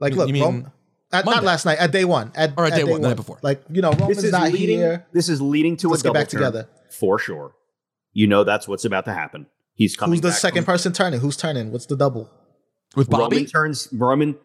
[0.00, 0.72] like You look, mean Rom-
[1.12, 2.32] at, not last night at day one.
[2.34, 3.38] At, Or at day one, the night before.
[3.42, 4.78] Like you know, Roman's this is not leading.
[4.78, 5.06] here.
[5.12, 6.68] This is leading to Let's a get back turn together.
[6.90, 7.54] for sure.
[8.12, 9.46] You know that's what's about to happen.
[9.74, 10.14] He's coming.
[10.14, 11.20] Who's the back second from- person turning?
[11.20, 11.70] Who's turning?
[11.72, 12.30] What's the double?
[12.94, 13.36] With Bobby?
[13.36, 14.36] Roman turns Roman.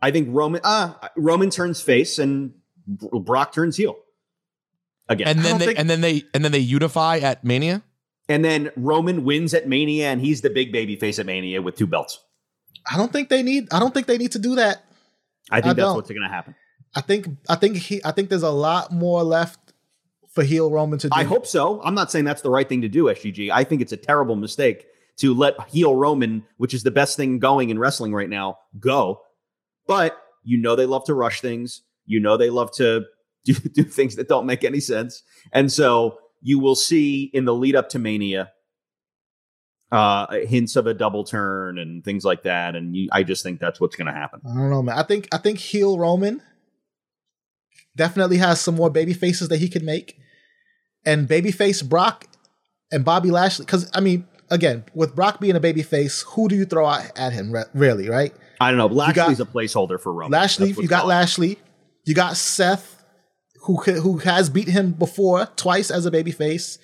[0.00, 0.60] I think Roman.
[0.64, 2.54] Uh, Roman turns face and
[2.86, 3.96] Brock turns heel
[5.08, 5.28] again.
[5.28, 7.82] and then they think- and then they and then they unify at Mania.
[8.28, 11.76] And then Roman wins at Mania, and he's the big baby face at Mania with
[11.76, 12.22] two belts.
[12.90, 13.68] I don't think they need.
[13.72, 14.84] I don't think they need to do that.
[15.50, 15.96] I think I that's don't.
[15.96, 16.54] what's going to happen.
[16.94, 17.28] I think.
[17.48, 18.00] I think he.
[18.04, 19.72] I think there's a lot more left
[20.30, 21.14] for heel Roman to do.
[21.14, 21.82] I hope so.
[21.82, 23.50] I'm not saying that's the right thing to do, SGG.
[23.50, 24.86] I think it's a terrible mistake
[25.18, 29.20] to let heel Roman, which is the best thing going in wrestling right now, go.
[29.86, 31.82] But you know they love to rush things.
[32.06, 33.04] You know they love to
[33.44, 35.22] do, do things that don't make any sense.
[35.52, 38.50] And so you will see in the lead up to Mania
[39.92, 42.74] uh, hints of a double turn and things like that.
[42.74, 44.40] And you, I just think that's what's going to happen.
[44.44, 44.98] I don't know, man.
[44.98, 46.42] I think I think heel Roman
[47.96, 50.16] definitely has some more baby faces that he could make,
[51.04, 52.26] and babyface Brock
[52.90, 53.66] and Bobby Lashley.
[53.66, 57.10] Because I mean, again, with Brock being a baby face, who do you throw out
[57.16, 57.52] at him?
[57.52, 58.32] re- Really, right?
[58.60, 58.88] I don't know.
[58.88, 60.32] got- Lashley's a placeholder for Roman.
[60.32, 61.06] Lashley, you got.
[61.06, 61.58] Lashley,
[62.04, 63.01] you got Seth,
[63.64, 66.78] who who has beat him before twice as a babyface.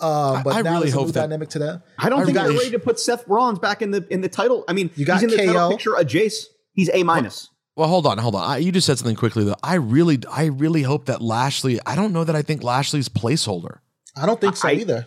[0.00, 1.82] Um, but I now really a hope new that- dynamic to them.
[1.98, 4.20] I don't I think really- they're ready to put Seth Rollins back in the in
[4.20, 4.64] the title.
[4.68, 6.44] I mean, You got he's in the title picture of Jace.
[6.72, 7.48] He's A minus.
[7.76, 8.42] Well, hold on, hold on.
[8.48, 9.56] I, you just said something quickly though.
[9.62, 11.78] I really, I really hope that Lashley.
[11.86, 13.78] I don't know that I think Lashley's placeholder.
[14.16, 15.06] I don't think so I- either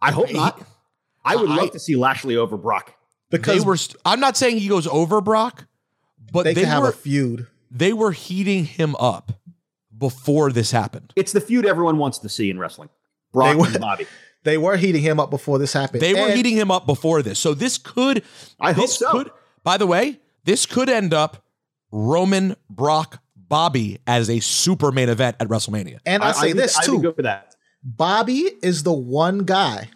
[0.00, 0.60] I hope not.
[1.24, 2.94] I would I- love to see Lashley over Brock.
[3.30, 3.76] because they were.
[3.76, 5.66] St- I'm not saying he goes over Brock,
[6.32, 7.46] but they they, can have were a feud.
[7.70, 9.32] they were heating him up
[9.98, 11.12] before this happened.
[11.16, 12.88] It's the feud everyone wants to see in wrestling.
[13.32, 14.06] Brock were- and Bobby.
[14.44, 16.00] They were heating him up before this happened.
[16.00, 17.40] They were And heating him up before this.
[17.40, 18.22] So this could
[18.60, 19.10] I hope so.
[19.10, 19.30] could
[19.64, 21.44] by the way, this could end up
[21.90, 25.98] Roman Brock Bobby as a super main event at WrestleMania.
[26.06, 27.02] And I, say think- this too.
[27.02, 27.56] good for that.
[27.82, 29.90] Bobby is the one guy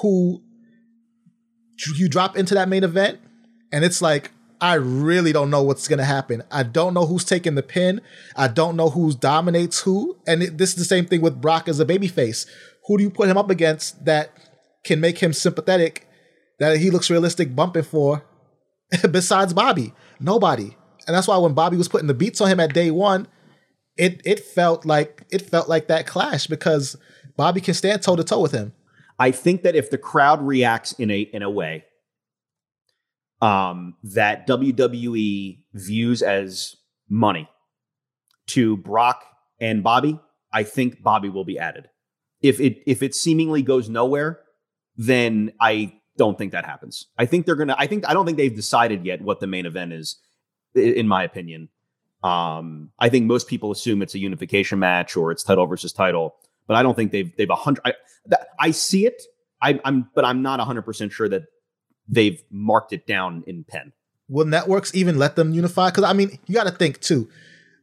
[0.00, 0.42] who
[1.96, 3.18] you drop into that main event,
[3.72, 4.30] and it's like,
[4.62, 6.44] I really don't know what's going to happen.
[6.48, 8.00] I don't know who's taking the pin.
[8.36, 10.16] I don't know who dominates who.
[10.24, 12.46] And it, this is the same thing with Brock as a babyface.
[12.86, 14.30] Who do you put him up against that
[14.84, 16.08] can make him sympathetic,
[16.60, 18.24] that he looks realistic bumping for,
[19.10, 19.94] besides Bobby?
[20.20, 20.76] Nobody.
[21.08, 23.26] And that's why when Bobby was putting the beats on him at day one,
[23.96, 26.96] it it felt like it felt like that clash because
[27.36, 28.72] Bobby can stand toe to toe with him.
[29.18, 31.84] I think that if the crowd reacts in a in a way
[33.42, 36.76] um, that WWE views as
[37.08, 37.48] money
[38.46, 39.24] to Brock
[39.60, 40.18] and Bobby,
[40.52, 41.90] I think Bobby will be added.
[42.40, 44.40] If it if it seemingly goes nowhere,
[44.96, 47.06] then I don't think that happens.
[47.18, 47.76] I think they're gonna.
[47.76, 50.18] I think I don't think they've decided yet what the main event is.
[50.74, 51.68] In my opinion,
[52.22, 56.36] um, I think most people assume it's a unification match or it's title versus title,
[56.66, 57.82] but I don't think they've they've a hundred.
[57.84, 57.94] I,
[58.58, 59.20] I see it.
[59.60, 61.42] I, I'm, but I'm not hundred percent sure that
[62.08, 63.92] they've marked it down in pen.
[64.28, 65.90] Will networks even let them unify?
[65.90, 67.28] Because I mean, you got to think too.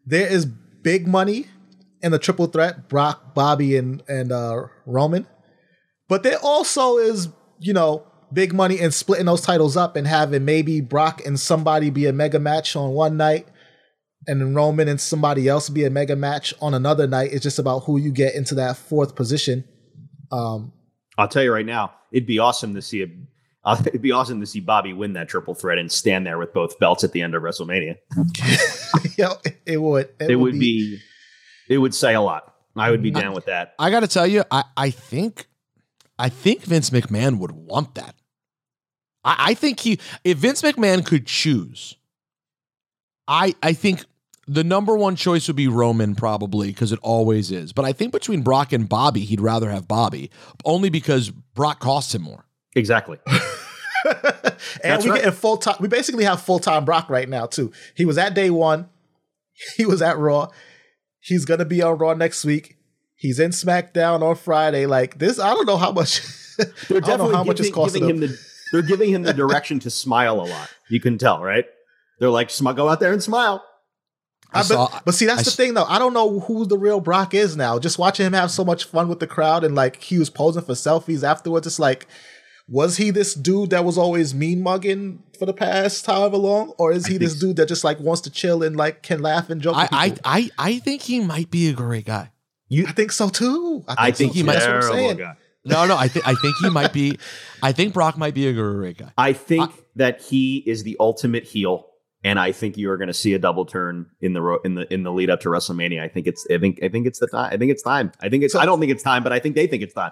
[0.05, 1.47] There is big money
[2.01, 5.27] in the triple threat: Brock, Bobby, and and uh, Roman.
[6.07, 7.29] But there also is,
[7.59, 11.89] you know, big money in splitting those titles up and having maybe Brock and somebody
[11.91, 13.47] be a mega match on one night,
[14.27, 17.31] and then Roman and somebody else be a mega match on another night.
[17.31, 19.65] It's just about who you get into that fourth position.
[20.31, 20.73] Um,
[21.17, 23.07] I'll tell you right now, it'd be awesome to see a.
[23.63, 26.53] Uh, it'd be awesome to see Bobby win that triple threat and stand there with
[26.53, 27.97] both belts at the end of WrestleMania.
[29.17, 29.33] yeah,
[29.65, 30.09] it would.
[30.19, 30.99] It, would be,
[31.67, 32.55] It would say a lot.
[32.75, 33.73] I would be down with that.
[33.77, 35.47] I got to tell you, I, I think,
[36.17, 38.15] I think Vince McMahon would want that.
[39.23, 41.95] I, I think he, if Vince McMahon could choose,
[43.27, 44.05] I, I think
[44.47, 47.73] the number one choice would be Roman probably because it always is.
[47.73, 50.31] But I think between Brock and Bobby, he'd rather have Bobby
[50.65, 52.45] only because Brock costs him more.
[52.75, 53.17] Exactly.
[54.05, 54.13] and
[54.83, 55.23] That's we right.
[55.23, 55.75] get full time.
[55.79, 57.71] We basically have full time Brock right now too.
[57.95, 58.87] He was at day one.
[59.75, 60.47] He was at Raw.
[61.19, 62.77] He's gonna be on Raw next week.
[63.15, 64.85] He's in SmackDown on Friday.
[64.85, 66.21] Like this, I don't know how much.
[66.57, 68.09] They're I don't know definitely how much it's giving, costing him.
[68.09, 68.39] him the.
[68.71, 70.69] They're giving him the direction to smile a lot.
[70.89, 71.65] You can tell, right?
[72.19, 73.63] They're like, "Sm- go out there and smile.
[74.53, 75.85] I I- saw- but, but see, that's I the s- thing though.
[75.85, 77.79] I don't know who the real Brock is now.
[77.79, 80.61] Just watching him have so much fun with the crowd and like he was posing
[80.63, 81.65] for selfies afterwards.
[81.67, 82.07] It's like,
[82.69, 86.91] was he this dude that was always mean mugging for the past however long, or
[86.91, 89.61] is he this dude that just like wants to chill and like can laugh and
[89.61, 89.75] joke?
[89.75, 90.15] I, I.
[90.23, 92.31] I, I think he might be a great guy.
[92.71, 93.83] I think so too.
[93.87, 94.45] I think, I think so he too.
[94.45, 94.53] might.
[94.53, 95.17] That's what I'm saying.
[95.17, 95.35] guy.
[95.65, 97.17] No, no, I think I think he might be.
[97.61, 99.11] I think Brock might be a great guy.
[99.17, 101.87] I think that he is the ultimate heel,
[102.23, 104.75] and I think you are going to see a double turn in the ro- in
[104.75, 106.01] the in the lead up to WrestleMania.
[106.01, 106.45] I think it's.
[106.49, 106.79] I think.
[106.83, 107.51] I think it's the time.
[107.51, 108.11] I think it's time.
[108.21, 108.55] I think it's.
[108.55, 110.11] I don't think it's time, but I think they think it's time.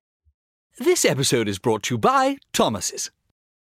[0.81, 3.11] This episode is brought to you by Thomas's.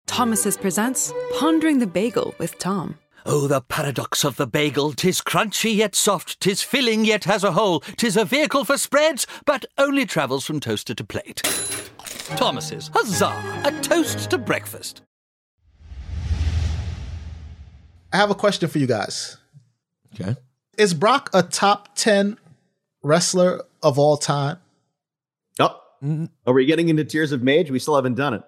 [0.06, 2.96] Thomas's presents Pondering the Bagel with Tom.
[3.26, 4.92] Oh, the paradox of the bagel!
[4.92, 9.26] Tis crunchy yet soft, tis filling yet has a hole, tis a vehicle for spreads,
[9.44, 11.42] but only travels from toaster to plate.
[12.36, 13.62] Thomas's, huzzah!
[13.64, 15.02] A toast to breakfast.
[18.12, 19.38] I have a question for you guys.
[20.14, 20.36] Okay.
[20.76, 22.38] Is Brock a top ten
[23.02, 24.58] wrestler of all time?
[26.02, 27.70] Oh, are we getting into Tears of Mage?
[27.70, 28.42] We still haven't done it.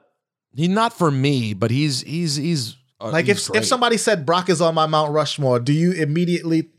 [0.54, 3.58] He not for me, but he's he's he's uh, like he's if great.
[3.60, 6.70] if somebody said Brock is on my Mount Rushmore, do you immediately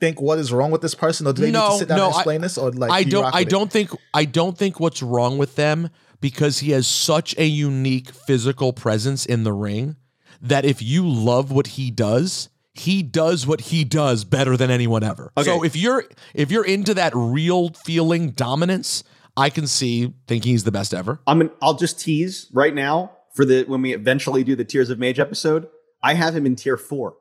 [0.00, 2.14] think what is wrong with this person, or do they need to sit down and
[2.14, 3.48] explain I, this, or like I do don't I it?
[3.48, 5.90] don't think I don't think what's wrong with them,
[6.20, 9.96] because he has such a unique physical presence in the ring
[10.40, 15.02] that if you love what he does, he does what he does better than anyone
[15.02, 15.32] ever.
[15.36, 15.44] Okay.
[15.44, 19.02] So if you're if you're into that real feeling dominance,
[19.38, 21.20] I can see thinking he's the best ever.
[21.26, 24.90] I'm an, I'll just tease right now for the when we eventually do the Tiers
[24.90, 25.68] of Mage episode.
[26.02, 27.14] I have him in tier four.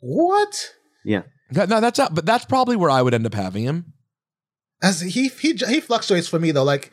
[0.00, 0.72] What?
[1.04, 1.22] Yeah.
[1.50, 3.92] That- No, that's not, but that's probably where I would end up having him.
[4.82, 6.90] As he he he fluctuates for me though, like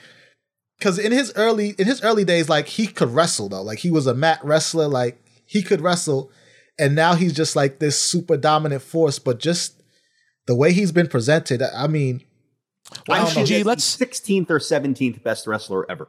[0.77, 3.89] because in his early in his early days, like he could wrestle though, like he
[3.89, 6.31] was a mat wrestler, like he could wrestle,
[6.77, 9.17] and now he's just like this super dominant force.
[9.17, 9.81] But just
[10.45, 12.21] the way he's been presented, I mean,
[13.09, 13.45] I don't know.
[13.45, 16.07] Gee, let's 16th or 17th best wrestler ever.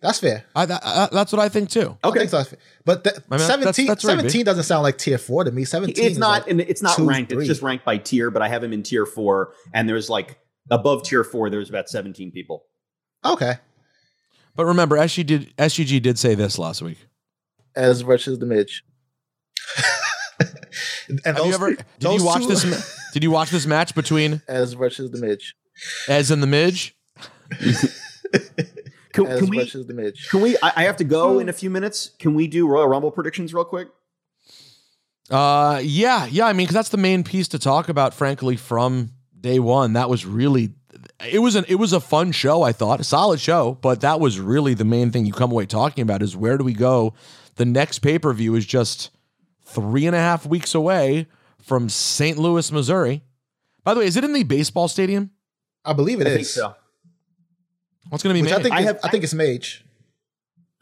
[0.00, 0.44] that's fair.
[0.56, 1.96] I, that, uh, that's what I think too.
[2.02, 2.58] Okay, I think that's fair.
[2.84, 5.64] but the, I mean, 17, that's right, 17 doesn't sound like tier four to me.
[5.64, 7.30] Seventeen, It's is not, like and it's not two, ranked.
[7.32, 7.40] three.
[7.44, 8.30] It's just ranked by tier.
[8.30, 10.38] But I have him in tier four, and there's like
[10.70, 11.50] above tier four.
[11.50, 12.64] There's about 17 people.
[13.24, 13.54] okay.
[14.56, 16.98] But remember, SG did SGG did say this last week.
[17.76, 18.84] As much as the Midge.
[21.08, 21.76] and Have you ever?
[21.98, 22.96] Did you watch two- this?
[23.12, 25.54] Did you watch this match between as much as the Midge?
[26.08, 26.96] Ez and the Midge?
[29.12, 29.58] Can, As can we?
[29.58, 30.28] versus the Midge.
[30.30, 30.56] Can we?
[30.62, 32.12] I, I have to go in a few minutes.
[32.20, 33.88] Can we do Royal Rumble predictions real quick?
[35.28, 36.46] Uh, yeah, yeah.
[36.46, 38.14] I mean, because that's the main piece to talk about.
[38.14, 40.74] Frankly, from day one, that was really
[41.28, 42.62] it was an it was a fun show.
[42.62, 45.66] I thought a solid show, but that was really the main thing you come away
[45.66, 47.14] talking about is where do we go?
[47.56, 49.10] The next pay per view is just
[49.64, 51.26] three and a half weeks away
[51.60, 52.38] from St.
[52.38, 53.22] Louis, Missouri.
[53.84, 55.30] By the way, is it in the baseball stadium?
[55.84, 56.36] I believe it I is.
[56.36, 56.74] think so.
[58.08, 58.60] What's going to be Which made?
[58.60, 59.84] I think I have- I think it's Mage.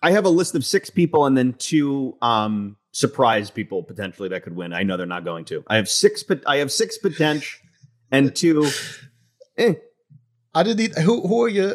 [0.02, 4.44] I have a list of six people and then two um, surprise people potentially that
[4.44, 4.72] could win.
[4.72, 5.64] I know they're not going to.
[5.66, 6.22] I have six.
[6.22, 7.58] pot- I have six potential
[8.12, 8.68] and two.
[9.56, 9.74] Eh.
[10.54, 11.74] I didn't need who who are your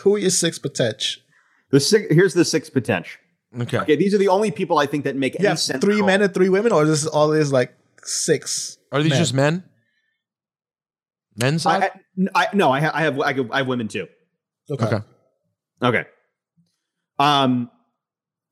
[0.00, 1.22] who are your six potential?
[1.70, 2.14] The six.
[2.14, 3.18] Here's the six potential.
[3.62, 3.78] okay.
[3.78, 5.82] Okay, these are the only people I think that make any Yeah, sense.
[5.82, 8.76] three men and three women, or this is all is like six.
[8.92, 9.18] Are these men?
[9.18, 9.64] just men?
[11.36, 11.82] Men's side?
[11.82, 11.90] I, I,
[12.34, 14.06] I- no, I, ha- I have I, have I have women too.
[14.70, 14.84] Okay.
[14.86, 14.98] okay.
[15.82, 16.04] Okay.
[17.18, 17.70] Um,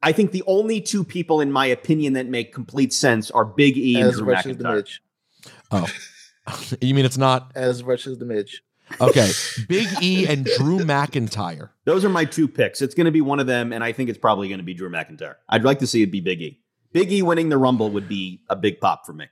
[0.03, 3.77] I think the only two people, in my opinion, that make complete sense are Big
[3.77, 4.75] E and As Drew versus the McIntyre.
[4.77, 5.03] Midge.
[5.71, 5.87] Oh,
[6.81, 8.63] you mean it's not As much as the Midge.
[9.01, 9.31] okay?
[9.69, 11.71] Big E and Drew McIntyre.
[11.85, 12.81] Those are my two picks.
[12.83, 14.75] It's going to be one of them, and I think it's probably going to be
[14.75, 15.35] Drew McIntyre.
[15.49, 16.61] I'd like to see it be Big E.
[16.93, 19.27] Big E winning the Rumble would be a big pop for me.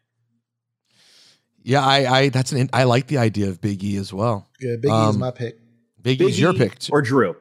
[1.68, 4.48] Yeah, I, I that's an I like the idea of Big E as well.
[4.58, 5.58] Yeah, Big E is Um, my pick.
[6.00, 6.78] Big, Big E's your pick.
[6.78, 6.90] too.
[6.92, 7.36] or Drew.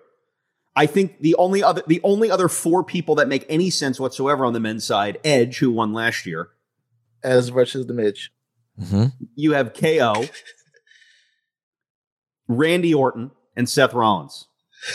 [0.76, 4.46] I think the only other the only other four people that make any sense whatsoever
[4.46, 6.50] on the men's side, Edge, who won last year.
[7.24, 8.32] As versus the Midge.
[8.80, 9.14] Mhm.
[9.36, 10.26] You have KO,
[12.48, 14.48] Randy Orton, and Seth Rollins.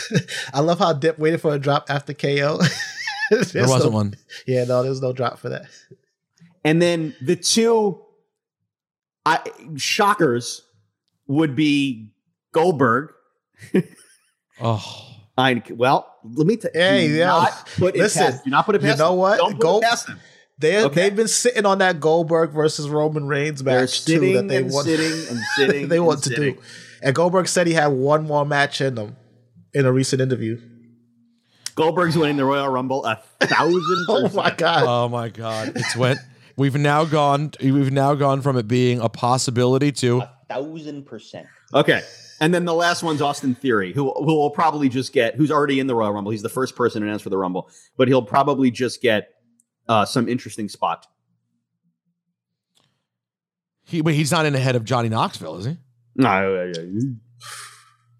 [0.53, 2.59] I love how Dip waited for a drop after KO.
[3.29, 4.13] There wasn't no- one.
[4.45, 5.65] Yeah, no, there was no drop for that.
[6.63, 7.99] And then the two
[9.25, 9.39] I,
[9.75, 10.61] shockers
[11.27, 12.11] would be
[12.51, 13.09] Goldberg.
[14.61, 17.25] Oh, I well, let me tell Hey, do yeah.
[17.25, 18.43] not put it Listen, past.
[18.45, 19.37] Do not put it you know what?
[19.39, 20.19] Don't put Go- it past them.
[20.59, 20.93] They Okay.
[21.01, 24.71] they've been sitting on that Goldberg versus Roman Reigns match too sitting that they and
[24.71, 25.87] want sitting and sitting.
[25.87, 26.53] they and want to sitting.
[26.53, 26.61] do.
[27.01, 29.15] And Goldberg said he had one more match in them
[29.73, 30.61] in a recent interview.
[31.75, 33.81] Goldberg's winning the Royal Rumble a thousand.
[34.07, 34.83] Oh my god!
[34.87, 35.71] oh my God!
[35.75, 36.19] It's went.
[36.55, 37.51] We've now gone.
[37.61, 41.47] We've now gone from it being a possibility to a Thousand percent.
[41.73, 42.01] Okay.
[42.39, 45.79] And then the last one's Austin Theory, who who will probably just get who's already
[45.79, 46.31] in the Royal Rumble.
[46.31, 49.29] He's the first person announced for the Rumble, but he'll probably just get
[49.87, 51.07] uh, some interesting spot.
[53.85, 54.01] he.
[54.01, 55.77] Wait, he's not in ahead of Johnny Knoxville, is he?
[56.15, 56.71] No.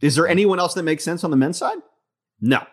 [0.02, 1.78] Is there anyone else that makes sense on the men's side?
[2.42, 2.64] No.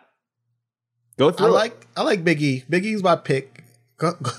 [1.18, 1.46] Go I through.
[1.48, 1.50] it.
[1.50, 2.40] like I like Biggie.
[2.40, 2.64] E.
[2.68, 3.64] Big my pick.
[3.98, 4.30] Go- go-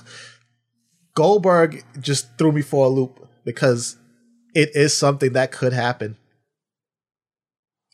[1.13, 3.97] Goldberg just threw me for a loop because
[4.56, 6.17] it is something that could happen.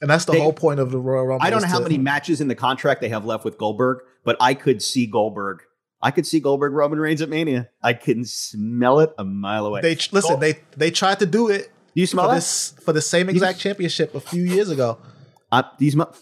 [0.02, 1.46] And that's the They- whole point of the Royal Rumble.
[1.46, 3.58] I don't is know how to- many matches in the contract they have left with
[3.58, 5.62] Goldberg, but I could see Goldberg.
[6.02, 7.70] I could see Goldberg Roman Reigns at Mania.
[7.82, 9.82] I can smell it a mile away.
[9.82, 10.40] They listen.
[10.40, 11.72] They they tried to do it.
[11.96, 12.36] Do you smell for that?
[12.36, 15.00] this for the same exact championship a few years ago.
[15.52, 16.16] Uh, do you smell?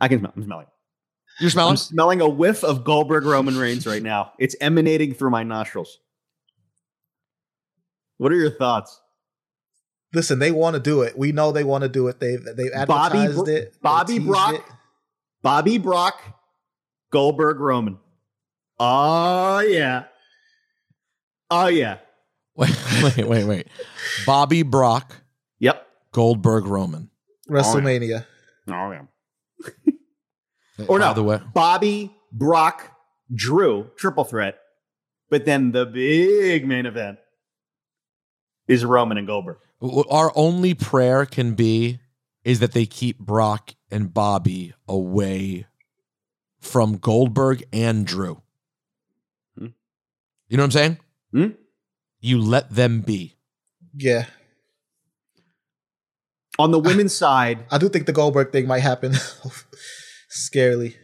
[0.00, 0.32] I can smell.
[0.34, 0.66] I'm smelling.
[1.38, 1.70] You're smelling.
[1.70, 4.32] I'm smelling a whiff of Goldberg Roman Reigns right now.
[4.40, 5.98] It's emanating through my nostrils.
[8.22, 9.00] What are your thoughts?
[10.14, 11.18] Listen, they want to do it.
[11.18, 12.20] We know they want to do it.
[12.20, 13.74] They've they've Bobby, advertised Br- it.
[13.82, 14.62] Bobby Brock, it.
[15.42, 16.22] Bobby Brock,
[17.10, 17.98] Goldberg Roman.
[18.78, 20.04] Oh yeah.
[21.50, 21.98] Oh yeah.
[22.54, 22.70] Wait,
[23.02, 23.66] wait, wait, wait.
[24.24, 25.16] Bobby Brock,
[25.58, 25.84] Yep.
[26.12, 27.10] Goldberg, Roman.
[27.50, 28.24] WrestleMania.
[28.68, 29.02] Oh yeah.
[30.78, 32.88] Oh, or By no, the way, Bobby, Brock,
[33.34, 34.60] Drew, triple threat.
[35.28, 37.18] But then the big main event
[38.68, 39.58] is Roman and Goldberg.
[40.10, 41.98] our only prayer can be
[42.44, 45.66] is that they keep Brock and Bobby away
[46.60, 48.42] from Goldberg and Drew.
[49.58, 49.66] Hmm.
[50.48, 50.98] You know what I'm saying?
[51.32, 51.46] Hmm?
[52.20, 53.36] You let them be.
[53.94, 54.26] Yeah.
[56.58, 59.12] On the women's side, I do think the Goldberg thing might happen.
[60.30, 60.94] Scarily.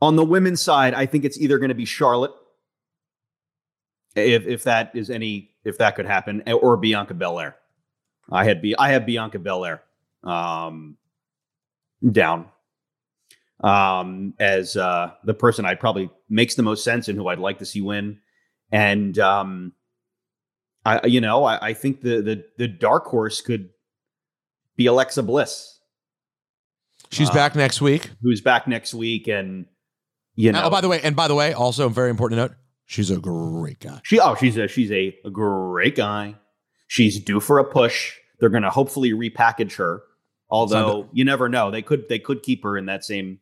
[0.00, 2.32] on the women's side, I think it's either going to be Charlotte,
[4.14, 7.56] if if that is any if that could happen, or Bianca Belair.
[8.30, 9.82] I had B I have Bianca Belair
[10.24, 10.96] um,
[12.08, 12.46] down
[13.62, 17.58] um, as uh, the person I probably makes the most sense and who I'd like
[17.58, 18.20] to see win.
[18.72, 19.72] And um,
[20.84, 23.70] I, you know, I, I think the the the dark horse could
[24.76, 25.78] be Alexa Bliss.
[27.10, 28.10] She's Uh, back next week.
[28.22, 29.26] Who's back next week?
[29.26, 29.66] And
[30.36, 32.56] you know, oh, by the way, and by the way, also very important to note,
[32.90, 34.00] she's a great guy.
[34.02, 36.34] She oh she's a she's a, a great guy.
[36.88, 38.16] She's due for a push.
[38.40, 40.02] They're going to hopefully repackage her.
[40.50, 43.38] Although you never know, they could they could keep her in that same.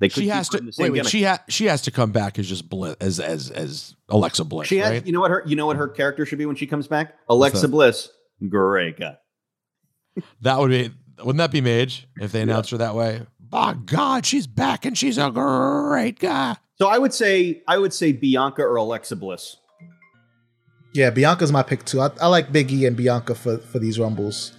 [0.00, 1.02] They could She keep has her to in the same wait.
[1.04, 4.44] Wait, she ha- she has to come back as just Bliss, as as as Alexa
[4.44, 4.66] Bliss.
[4.66, 5.06] She has, right?
[5.06, 5.96] you know what her you know what her mm-hmm.
[5.96, 7.14] character should be when she comes back?
[7.28, 7.68] Alexa?
[7.68, 8.10] Bliss,
[8.48, 9.16] great guy.
[10.40, 13.22] That would be wouldn't that be Mage if they announced her that way?
[13.38, 16.56] By God, she's back and she's a great guy.
[16.76, 19.56] So I would say I would say Bianca or Alexa Bliss.
[20.94, 22.00] Yeah, Bianca's my pick too.
[22.00, 24.52] I, I like Big E and Bianca for, for these rumbles.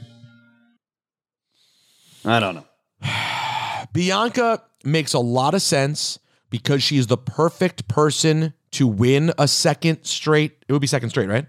[2.25, 2.65] I don't know.
[3.93, 10.03] Bianca makes a lot of sense because she's the perfect person to win a second
[10.03, 10.63] straight.
[10.67, 11.45] It would be second straight, right?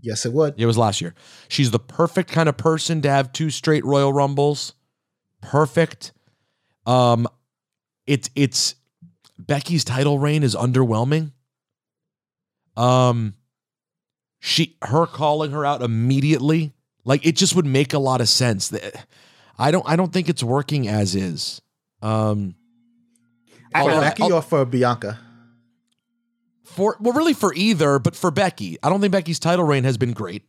[0.00, 0.54] Yes, it would.
[0.58, 1.14] It was last year.
[1.48, 4.74] She's the perfect kind of person to have two straight Royal Rumbles.
[5.40, 6.12] Perfect.
[6.86, 7.26] Um,
[8.06, 8.74] it's it's
[9.38, 11.32] Becky's title reign is underwhelming.
[12.76, 13.34] Um,
[14.40, 16.72] she her calling her out immediately,
[17.04, 18.68] like it just would make a lot of sense.
[18.68, 19.06] That
[19.58, 21.60] I don't I don't think it's working as is.
[22.02, 22.54] Um,
[23.72, 25.18] For although- Becky or for Bianca?
[26.64, 29.96] for well, really for either, but for Becky, I don't think Becky's title reign has
[29.96, 30.42] been great.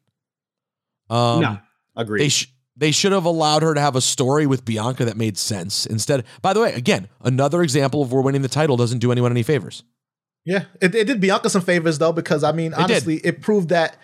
[1.10, 1.58] Um, No,
[1.96, 2.22] agreed.
[2.22, 5.38] They sh- they should have allowed her to have a story with Bianca that made
[5.38, 6.26] sense instead.
[6.42, 9.44] By the way, again, another example of where winning the title doesn't do anyone any
[9.44, 9.84] favors.
[10.46, 13.70] Yeah, it, it did Bianca some favors though, because I mean, It honestly, it proved
[13.70, 13.98] that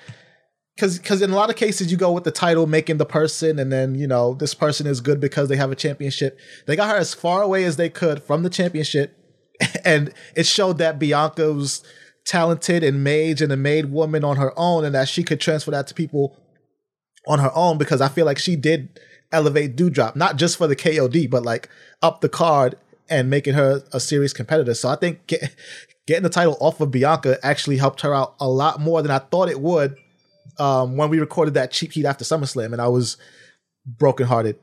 [0.75, 3.59] because because in a lot of cases you go with the title making the person,
[3.59, 6.39] and then you know this person is good because they have a championship.
[6.65, 9.15] They got her as far away as they could from the championship,
[9.85, 11.83] and it showed that Bianca was
[12.25, 15.71] talented and mage and a made woman on her own, and that she could transfer
[15.71, 16.40] that to people
[17.27, 17.77] on her own.
[17.77, 18.99] Because I feel like she did
[19.31, 21.69] elevate Doudrop, not just for the KOD, but like
[22.01, 22.75] up the card
[23.09, 24.73] and making her a serious competitor.
[24.73, 25.55] So I think get,
[26.07, 29.19] getting the title off of Bianca actually helped her out a lot more than I
[29.19, 29.95] thought it would
[30.57, 33.17] um, when we recorded that cheap heat after SummerSlam, and I was
[33.85, 34.57] brokenhearted.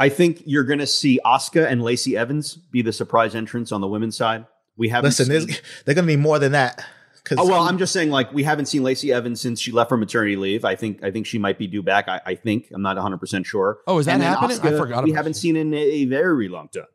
[0.00, 3.80] I think you're going to see Asuka and Lacey Evans be the surprise entrance on
[3.80, 4.46] the women's side.
[4.76, 6.84] We haven't Listen, seen, they're gonna need more than that.
[7.24, 9.88] 'Cause Oh well, I'm just saying, like we haven't seen Lacey Evans since she left
[9.90, 10.64] for maternity leave.
[10.64, 12.08] I think I think she might be due back.
[12.08, 13.78] I, I think I'm not 100 percent sure.
[13.86, 14.58] Oh, is that And then happening?
[14.60, 16.86] I forgot We about haven't seen in a very long time.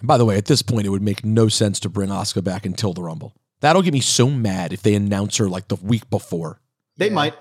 [0.00, 2.42] And by the way, at this point, it would make no sense to bring Asuka
[2.42, 3.34] back until the Rumble.
[3.60, 6.60] That'll get me so mad if they announce her like the week before.
[6.96, 7.34] They might.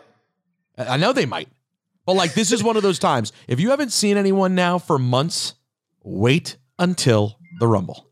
[0.78, 1.50] I I know they might.
[2.06, 3.32] But like this is one of those times.
[3.48, 5.56] If you haven't seen anyone now for months,
[6.04, 8.07] wait until the Rumble.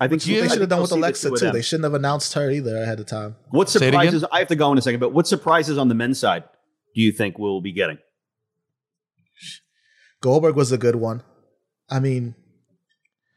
[0.00, 1.46] I think they should have done with they'll see the Alexa two of too.
[1.46, 1.54] them.
[1.54, 3.36] They shouldn't have announced her either ahead of time.
[3.50, 4.00] What Say it again?
[4.12, 4.24] surprises?
[4.30, 6.44] I have to go in a second, but what surprises on the men's side
[6.94, 7.98] do you think we'll be getting?
[10.20, 11.22] Goldberg was a good one.
[11.90, 12.34] I mean,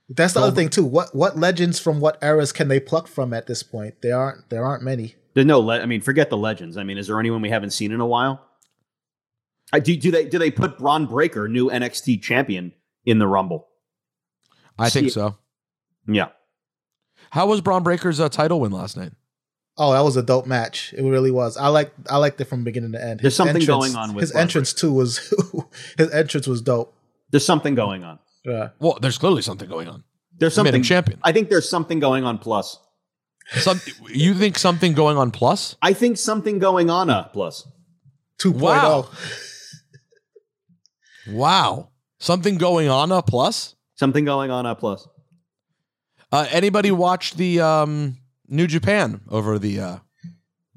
[0.10, 0.84] that's the other thing too.
[0.84, 3.96] What what legends from what eras can they pluck from at this point?
[4.02, 5.16] There aren't there aren't many.
[5.34, 5.60] There's no.
[5.60, 6.76] Le- I mean, forget the legends.
[6.78, 8.46] I mean, is there anyone we haven't seen in a while?
[9.74, 12.74] I, do, do they do they put Bron Breakker, new NXT champion,
[13.06, 13.70] in the Rumble?
[14.78, 15.38] I think so.
[16.08, 16.30] Yeah.
[17.32, 19.12] How was Bron Breakker's uh, title win last night?
[19.78, 20.94] Oh, that was a dope match.
[20.98, 21.58] It really was.
[21.58, 23.22] I like I liked it from beginning to end.
[23.22, 24.94] There's something entrance- going on with his Braun entrance too.
[24.94, 25.34] Was
[25.98, 26.94] his entrance was dope.
[27.32, 28.20] There's something going on.
[28.46, 28.70] Yeah.
[28.80, 30.04] Well, there's clearly something going on.
[30.38, 30.84] There's They made him something.
[30.84, 31.20] champion.
[31.24, 32.38] I think there's something going on.
[32.38, 32.78] Plus,
[33.52, 33.80] Some,
[34.10, 35.76] you think something going on plus?
[35.82, 37.10] I think something going on.
[37.10, 37.68] A plus.
[38.40, 38.60] 2.0.
[38.60, 39.08] Wow.
[41.30, 41.90] Wow.
[42.20, 43.76] Something going on a plus?
[43.96, 44.66] Something going on.
[44.66, 45.08] A plus.
[46.32, 48.18] Uh, anybody watch the um,
[48.48, 49.98] New Japan over the uh,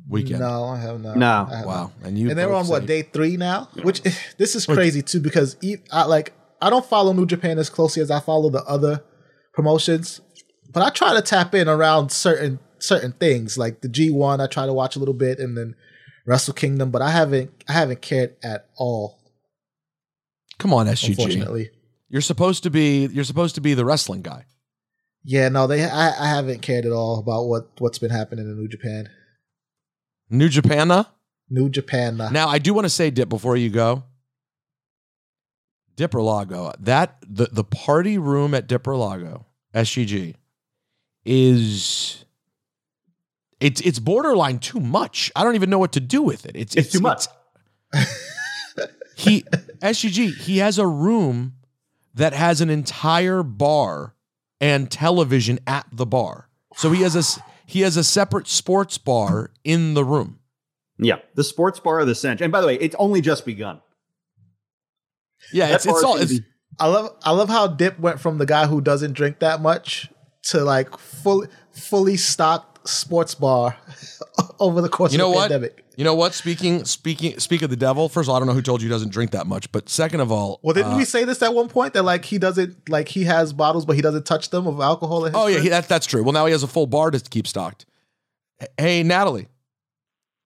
[0.09, 0.41] weekend?
[0.41, 1.17] No, I have not.
[1.17, 1.49] No.
[1.51, 1.93] I have Wow.
[2.01, 2.09] not.
[2.09, 4.03] And you and they're both on what day three now, which
[4.39, 8.03] this is crazy too because e- I, like I don't follow New Japan as closely
[8.03, 9.05] as I follow the other
[9.53, 10.21] promotions,
[10.73, 14.41] but I try to tap in around certain certain things like the G1.
[14.41, 15.75] I try to watch a little bit, and then
[16.27, 19.21] Wrestle Kingdom, but I haven't I haven't cared at all.
[20.59, 21.11] Come on, SGG.
[21.11, 21.71] Unfortunately,
[22.09, 24.47] You're supposed to be you're supposed to be the wrestling guy.
[25.25, 28.57] Yeah, no, they I, I haven't cared at all about what what's been happening in
[28.57, 29.09] New Japan.
[30.31, 30.91] New Japan.
[30.91, 31.05] uh?
[31.49, 32.17] New Japan.
[32.17, 34.05] Now I do want to say, Dip, before you go,
[35.97, 40.35] Dipper Lago, that the the party room at Dipper Lago, SGG,
[41.25, 42.25] is
[43.61, 45.33] it's it's borderline too much.
[45.35, 46.55] I don't even know what to do with it.
[46.55, 47.27] It's It's too much.
[49.17, 49.43] he
[49.81, 51.55] SGG, he has a room
[52.15, 54.15] that has an entire bar
[54.61, 56.49] and television at the bar.
[56.77, 60.39] So he has a s- he has a separate sports bar in the room.
[60.99, 62.41] Yeah, the sports bar of the cinch.
[62.41, 63.81] And by the way, it's only just begun.
[65.53, 66.45] Yeah, That it's it's all it's, be-
[66.79, 70.09] I love I love how Dip went from the guy who doesn't drink that much
[70.45, 73.77] to like fully fully stocked sports bar
[74.61, 75.51] over the course you know of the what?
[75.51, 75.84] pandemic.
[75.97, 76.35] You know what?
[76.35, 78.09] Speaking speaking speak of the devil.
[78.09, 79.89] First of all, I don't know who told you he doesn't drink that much, but
[79.89, 82.39] second of all, Well, didn't uh, we say this at one point that like he
[82.39, 85.27] doesn't like he has bottles but he doesn't touch them of alcohol?
[85.27, 85.63] At his Oh yeah, fridge?
[85.65, 86.23] he, that, that's true.
[86.25, 87.87] Well, now he has a full bar to keep stocked.
[88.77, 89.49] Hey, Natalie,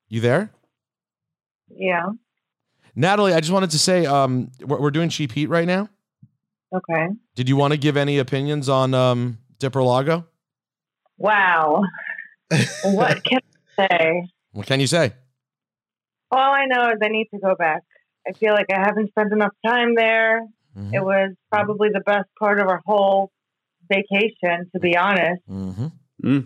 [0.08, 0.50] you there?
[1.70, 2.06] Yeah.
[2.94, 5.88] Natalie, I just wanted to say, um, we're, we're doing cheap heat right now.
[6.74, 7.08] Okay.
[7.36, 10.26] Did you want to give any opinions on um, Dipper Lago?
[11.16, 11.84] Wow.
[12.84, 13.40] what can
[13.78, 14.28] I say?
[14.52, 15.12] What can you say?
[16.30, 17.82] All I know is I need to go back.
[18.26, 20.42] I feel like I haven't spent enough time there.
[20.76, 20.94] Mm-hmm.
[20.94, 23.32] It was probably the best part of our whole
[23.90, 25.42] vacation, to be honest.
[25.48, 26.40] Mm-hmm.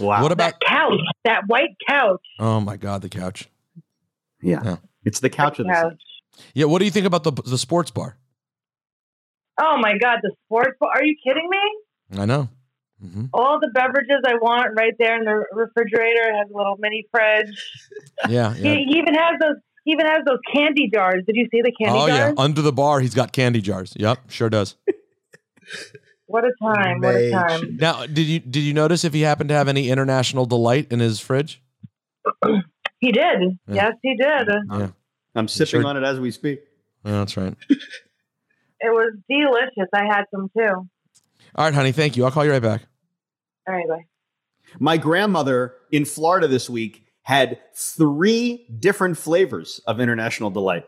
[0.00, 0.22] Wow.
[0.22, 0.52] What about?
[0.52, 2.22] That couch, that white couch.
[2.38, 3.48] Oh my God, the couch.
[4.40, 6.02] Yeah, it's the couch of the couch.
[6.54, 6.66] Yeah.
[6.66, 8.16] What do you think about the the sports bar?
[9.60, 10.90] Oh my God, the sports bar.
[10.94, 12.20] Are you kidding me?
[12.20, 12.48] I know.
[13.04, 13.26] Mm-hmm.
[13.32, 16.22] All the beverages I want right there in the refrigerator.
[16.30, 17.46] It has a little mini fridge.
[18.28, 18.52] Yeah.
[18.52, 18.74] He, yeah.
[18.74, 19.56] he even has those.
[19.84, 21.22] He even has those candy jars.
[21.24, 23.94] Did you see the candy Oh yeah, under the bar, he's got candy jars.
[23.96, 24.74] Yep, sure does.
[26.26, 27.00] What a time!
[27.00, 27.76] What a time!
[27.78, 31.00] Now, did you did you notice if he happened to have any international delight in
[31.00, 31.62] his fridge?
[33.00, 33.58] He did.
[33.68, 33.74] Yeah.
[33.74, 34.48] Yes, he did.
[34.72, 34.88] Yeah,
[35.36, 35.86] I'm sipping Sure.
[35.86, 36.60] on it as we speak.
[37.04, 37.54] Yeah, that's right.
[37.70, 39.88] It was delicious.
[39.94, 40.88] I had some too.
[41.54, 41.92] All right, honey.
[41.92, 42.24] Thank you.
[42.24, 42.82] I'll call you right back.
[43.68, 44.04] All right, bye.
[44.78, 50.84] My grandmother in Florida this week had three different flavors of International Delight.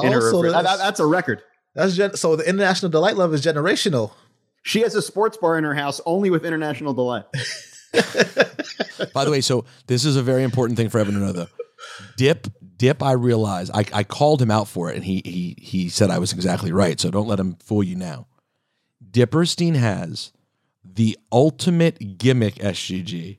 [0.00, 1.42] In her oh, Also, refri- that's- that- that's a record.
[1.74, 4.12] That's gen- so the international delight love is generational.
[4.62, 7.24] She has a sports bar in her house only with International Delight.
[9.14, 11.48] By the way, so this is a very important thing for everyone to know, though.
[12.16, 12.46] Dip,
[12.76, 13.02] Dip.
[13.02, 16.18] I realize I, I called him out for it, and he he he said I
[16.18, 16.98] was exactly right.
[17.00, 18.26] So don't let him fool you now.
[19.12, 20.32] Dipperstein has
[20.84, 23.38] the ultimate gimmick SGG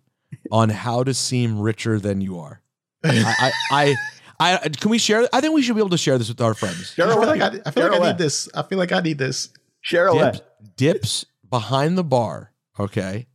[0.51, 2.61] on how to seem richer than you are.
[3.03, 3.95] I I,
[4.39, 5.28] I, I can we share?
[5.34, 6.93] I think we should be able to share this with our friends.
[6.97, 8.49] I feel like I, I, feel like I need this.
[8.53, 9.49] I feel like I need this.
[9.82, 10.32] Share away.
[10.32, 10.41] Dips,
[10.76, 12.51] dips behind the bar.
[12.80, 13.28] Okay.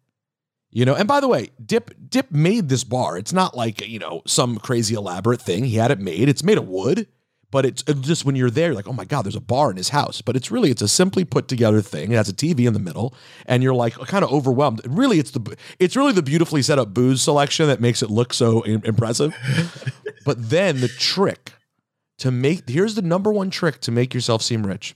[0.70, 3.16] You know, and by the way, Dip Dip made this bar.
[3.16, 5.64] It's not like, you know, some crazy elaborate thing.
[5.64, 6.28] He had it made.
[6.28, 7.08] It's made of wood,
[7.50, 9.70] but it's, it's just when you're there, you're like, oh my God, there's a bar
[9.70, 10.20] in his house.
[10.22, 12.12] But it's really, it's a simply put together thing.
[12.12, 13.14] It has a TV in the middle,
[13.46, 14.80] and you're like kind of overwhelmed.
[14.86, 18.32] Really, it's the it's really the beautifully set up booze selection that makes it look
[18.34, 19.34] so impressive.
[20.24, 21.52] but then the trick
[22.18, 24.94] to make here's the number one trick to make yourself seem rich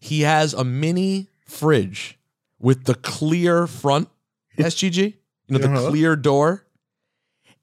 [0.00, 2.18] he has a mini fridge
[2.60, 4.08] with the clear front
[4.56, 5.14] SGG, you
[5.48, 5.88] know, the Uh-huh.
[5.90, 6.64] clear door.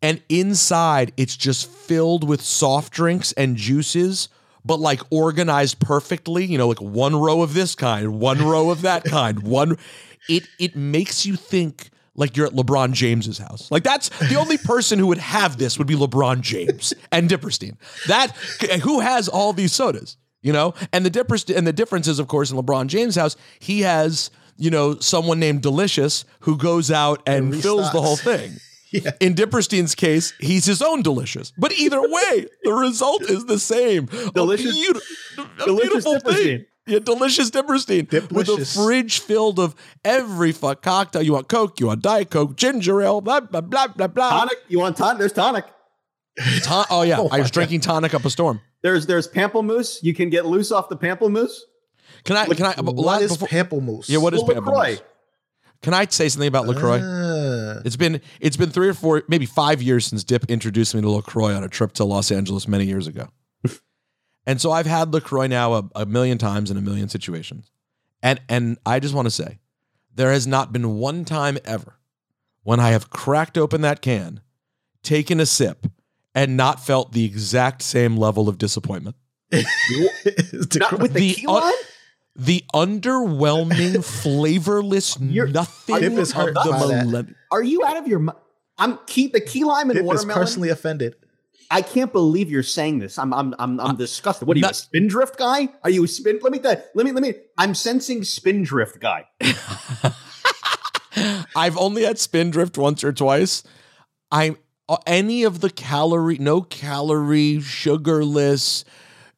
[0.05, 4.29] And inside, it's just filled with soft drinks and juices,
[4.63, 6.45] but like organized perfectly.
[6.45, 9.79] You know, like one row of this kind, one row of that kind, one.
[10.29, 13.71] It it makes you think like you're at LeBron James's house.
[13.71, 17.75] Like that's the only person who would have this would be LeBron James and Dipperstein.
[18.07, 18.29] That
[18.83, 20.75] who has all these sodas, you know?
[20.93, 24.29] And the Dipperstein and the difference is, of course, in LeBron James' house, he has
[24.55, 28.51] you know someone named Delicious who goes out and, And fills the whole thing.
[29.19, 31.51] In Dipperstein's case, he's his own delicious.
[31.57, 34.05] But either way, the result is the same.
[34.33, 36.65] Delicious- a, beauti- a delicious beautiful thing.
[36.87, 39.73] Yeah, delicious Dipperstein with a fridge filled of
[40.03, 41.23] every fuck cocktail.
[41.23, 44.29] You want Coke, you want Diet Coke, ginger ale, blah blah blah blah blah.
[44.29, 44.57] Tonic.
[44.67, 45.17] You want tonic?
[45.17, 45.65] There's tonic.
[46.61, 48.61] Ton- oh yeah, Oh I was drinking tonic up a storm.
[48.83, 50.03] There's there's pamplemousse.
[50.03, 51.57] You can get loose off the pamplemousse.
[52.23, 52.45] Can I?
[52.45, 52.75] Can I?
[52.81, 54.07] What is before- pamplemousse?
[54.07, 54.95] yeah, what is Well, LaCroix.
[54.97, 55.01] pamplemousse?
[55.81, 56.99] Can I say something about Lacroix?
[57.01, 57.54] Ah.
[57.85, 61.09] It's been it's been three or four, maybe five years since Dip introduced me to
[61.09, 63.29] Lacroix on a trip to Los Angeles many years ago.
[64.47, 67.71] And so I've had LaCroix now a, a million times in a million situations.
[68.21, 69.57] And and I just want to say,
[70.13, 71.97] there has not been one time ever
[72.61, 74.41] when I have cracked open that can,
[75.01, 75.87] taken a sip,
[76.35, 79.15] and not felt the exact same level of disappointment.
[79.51, 81.73] Not with the, key un- lime?
[82.35, 87.05] The underwhelming, flavorless nothing Dip is of the by that.
[87.07, 88.37] millenn- Are you out of your mind?
[88.77, 90.41] I'm key the key lime and Dip is watermelon.
[90.41, 91.15] personally offended.
[91.71, 93.17] I can't believe you're saying this.
[93.17, 94.47] I'm I'm I'm, I'm disgusted.
[94.47, 95.69] What are you, a spindrift guy?
[95.83, 96.39] Are you a spin?
[96.41, 97.33] Let me tell- let me let me.
[97.57, 99.25] I'm sensing spindrift guy.
[101.55, 103.63] I've only had Spindrift once or twice.
[104.31, 104.57] I'm
[104.89, 108.83] uh, any of the calorie, no calorie, sugarless.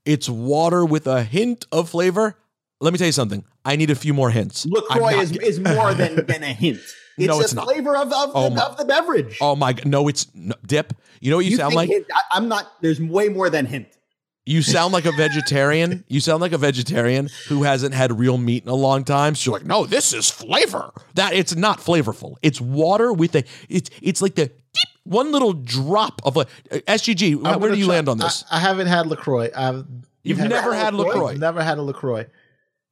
[0.04, 2.36] It's water with a hint of flavor.
[2.80, 3.44] Let me tell you something.
[3.66, 4.66] I need a few more hints.
[4.66, 6.80] I'm Lacroix is, get- is more than than a hint.
[7.18, 7.66] It's No, a it's not.
[7.66, 9.38] flavor of of, Oh the, my- of the beverage.
[9.42, 9.86] Oh my god!
[9.88, 10.94] No, it's no, dip.
[11.20, 11.90] You know what you, sound like?
[11.90, 12.72] hint- I, I'm not.
[12.82, 13.88] There's way more than hint.
[14.46, 16.06] You sound like a vegetarian.
[16.08, 19.36] You sound like a vegetarian who hasn't had real meat in a long time.
[19.36, 20.92] So you're like, no, this is flavor.
[21.16, 22.36] That it's not flavorful.
[22.44, 23.44] It's water with a.
[23.68, 26.46] It's it's like the deep, one little drop of a uh,
[26.88, 27.42] SGG.
[27.46, 28.46] I'm Where do you try- land on this?
[28.52, 29.50] I, I haven't had Lacroix.
[29.56, 29.84] I've
[30.24, 31.32] You've never had LaCroix?
[31.32, 32.26] I've never had a Lacroix.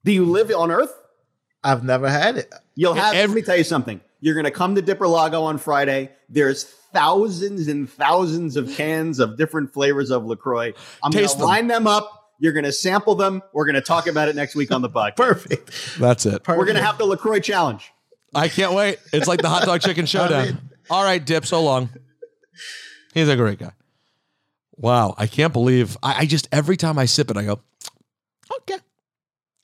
[0.06, 0.94] Do you live on Earth?
[1.64, 2.54] I've never had it.
[2.76, 3.16] You'll have.
[3.16, 4.00] let me tell you something.
[4.22, 6.12] You're going to come to Dipper Lago on Friday.
[6.30, 10.74] There's thousands and thousands of cans of different flavors of Lacroix.
[11.04, 12.34] I'm going to line them up.
[12.38, 13.42] You're going to sample them.
[13.52, 15.16] We're going to talk about it next week on the podcast.
[15.18, 15.98] Perfect.
[16.00, 16.48] That's it.
[16.48, 17.92] We're going to have the Lacroix challenge.
[18.36, 19.00] I can't wait.
[19.12, 20.70] It's like the hot dog chicken showdown.
[20.90, 21.48] All right, Dip.
[21.48, 21.90] So long.
[23.16, 23.72] He's a great guy.
[24.78, 25.98] Wow, I can't believe.
[26.04, 27.62] I, I just every time I sip it, I go,
[28.58, 28.78] okay.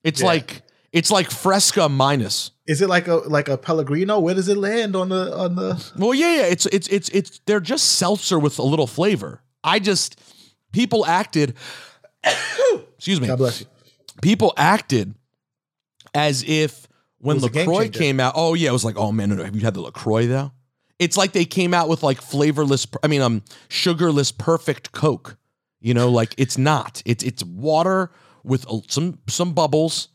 [0.04, 0.28] It's Yeah.
[0.28, 2.52] like it's like Fresca minus.
[2.68, 4.20] Is it like a like a Pellegrino?
[4.20, 5.91] Where does it land on the on the?
[5.97, 6.45] Well, yeah, yeah.
[6.47, 9.41] It's it's it's it's they're just seltzer with a little flavor.
[9.64, 10.20] I just
[10.72, 11.56] people acted.
[12.95, 13.28] excuse me.
[13.28, 13.68] God bless you.
[14.22, 15.16] People acted
[16.14, 16.88] as if
[17.20, 18.34] when It was a game Lacroix came out.
[18.36, 19.43] Oh yeah, it was like, oh man, no, no.
[19.43, 20.52] Have you had the Lacroix though?
[20.99, 22.86] It's like they came out with like flavorless.
[23.04, 25.38] I mean, um, sugarless perfect Coke.
[25.80, 27.02] You know, like it's not.
[27.06, 28.12] It's it's water
[28.44, 30.10] with some some bubbles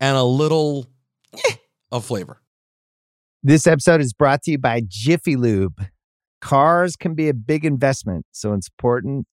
[0.00, 0.86] and a little
[1.32, 1.54] eh,
[1.90, 2.40] of flavor.
[3.42, 5.84] This episode is brought to you by Jiffy Lube.
[6.40, 9.26] Cars can be a big investment, so it's important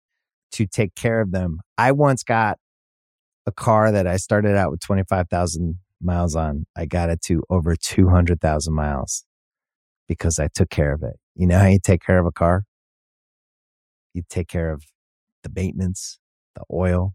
[0.52, 1.60] to take care of them.
[1.76, 2.58] I once got
[3.46, 6.64] a car that I started out with 25,000 miles on.
[6.76, 9.24] I got it to over 200,000 miles
[10.06, 11.16] because I took care of it.
[11.34, 12.64] You know how you take care of a car?
[14.14, 14.84] You take care of
[15.42, 16.18] the maintenance,
[16.54, 17.14] the oil,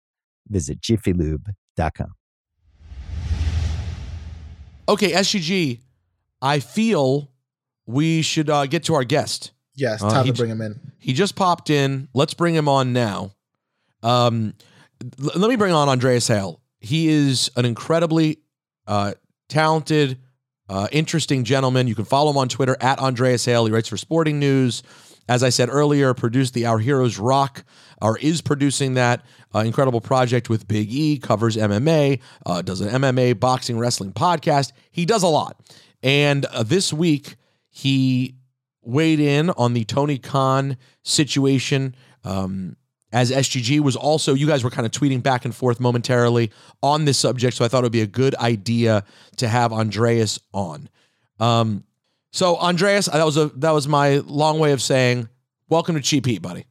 [0.47, 2.13] visit jiffylube.com.
[4.89, 5.79] Okay, SUG,
[6.41, 7.31] I feel
[7.85, 9.51] we should uh, get to our guest.
[9.75, 10.79] Yes, Uh, time he to bring him in.
[10.99, 12.09] He just popped in.
[12.13, 13.31] Let's bring him on now.
[14.03, 14.53] Um,
[15.21, 16.61] l- let me bring on Andreas Hale.
[16.79, 18.39] He is an incredibly
[18.87, 19.13] uh,
[19.47, 20.17] talented,
[20.67, 21.87] uh, interesting gentleman.
[21.87, 23.65] You can follow him on Twitter at Andreas Hale.
[23.65, 24.83] He writes for Sporting News.
[25.29, 27.63] As I said earlier, produced the Our Heroes Rock,
[28.01, 32.89] or is producing that uh, incredible project with Big E, covers MMA, uh, does an
[33.01, 34.71] MMA, boxing, wrestling podcast.
[34.91, 35.57] He does a lot.
[36.03, 37.35] And uh, this week,
[37.69, 38.35] he
[38.81, 41.95] weighed in on the Tony Khan situation.
[42.23, 42.75] Um,
[43.13, 46.51] as SGG was also, you guys were kind of tweeting back and forth momentarily
[46.81, 47.57] on this subject.
[47.57, 49.03] So I thought it would be a good idea
[49.37, 50.89] to have Andreas on.
[51.39, 51.83] Um,
[52.31, 55.29] so Andreas, that was a that was my long way of saying
[55.69, 56.65] welcome to Cheap Heat, buddy.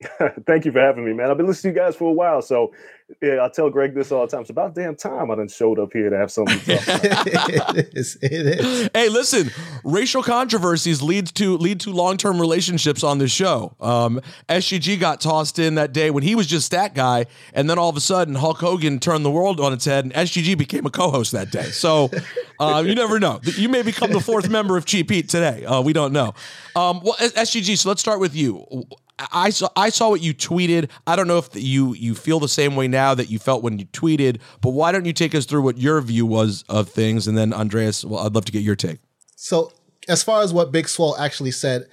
[0.46, 1.30] Thank you for having me, man.
[1.30, 2.72] I've been listening to you guys for a while, so
[3.20, 4.42] yeah, I tell Greg this all the time.
[4.42, 7.76] It's about damn time I done showed up here to have something to talk about.
[7.76, 8.18] it is.
[8.22, 8.90] It is.
[8.94, 9.50] Hey, listen,
[9.84, 13.74] racial controversies lead to lead to long term relationships on this show.
[13.80, 17.78] Um, SGG got tossed in that day when he was just that guy, and then
[17.78, 20.86] all of a sudden Hulk Hogan turned the world on its head, and SGG became
[20.86, 21.70] a co-host that day.
[21.70, 22.10] So
[22.58, 23.40] uh, you never know.
[23.44, 25.64] You may become the fourth member of Cheap Heat today.
[25.64, 26.34] Uh, we don't know.
[26.76, 27.76] Um, well, SGG.
[27.78, 28.86] So let's start with you.
[29.32, 30.90] I saw I saw what you tweeted.
[31.06, 33.78] I don't know if you you feel the same way now that you felt when
[33.78, 37.26] you tweeted, but why don't you take us through what your view was of things,
[37.26, 38.98] and then Andreas, well, I'd love to get your take.
[39.36, 39.72] So
[40.08, 41.86] as far as what Big Swole actually said,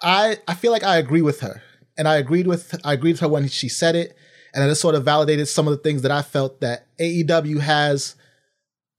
[0.00, 1.62] I I feel like I agree with her,
[1.96, 4.16] and I agreed with I agreed with her when she said it,
[4.54, 8.16] And it sort of validated some of the things that I felt that AEW has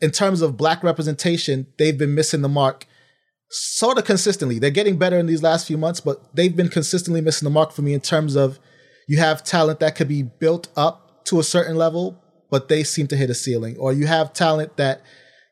[0.03, 2.85] in terms of black representation, they've been missing the mark
[3.53, 4.57] sort of consistently.
[4.57, 7.71] They're getting better in these last few months, but they've been consistently missing the mark
[7.71, 8.59] for me in terms of
[9.07, 13.07] you have talent that could be built up to a certain level, but they seem
[13.07, 13.77] to hit a ceiling.
[13.77, 15.01] Or you have talent that,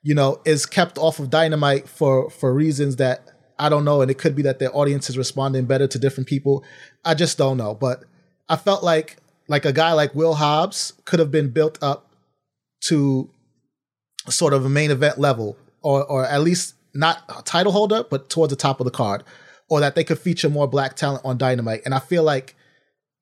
[0.01, 3.27] you know, is kept off of dynamite for for reasons that
[3.59, 6.27] I don't know, and it could be that their audience is responding better to different
[6.27, 6.63] people.
[7.05, 7.75] I just don't know.
[7.75, 8.03] But
[8.49, 12.09] I felt like like a guy like Will Hobbs could have been built up
[12.85, 13.29] to
[14.29, 18.29] sort of a main event level, or or at least not a title holder, but
[18.29, 19.23] towards the top of the card,
[19.69, 21.81] or that they could feature more black talent on Dynamite.
[21.85, 22.55] And I feel like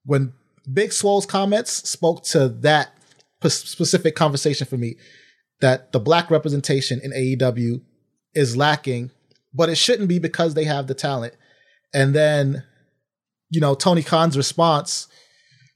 [0.06, 0.34] when
[0.72, 2.98] Big Swole's comments spoke to that
[3.42, 4.96] p- specific conversation for me,
[5.62, 7.82] that the black representation in AEW
[8.34, 9.12] is lacking,
[9.54, 11.34] but it shouldn't be because they have the talent.
[11.94, 12.64] And then,
[13.50, 15.08] you know, Tony Khan's response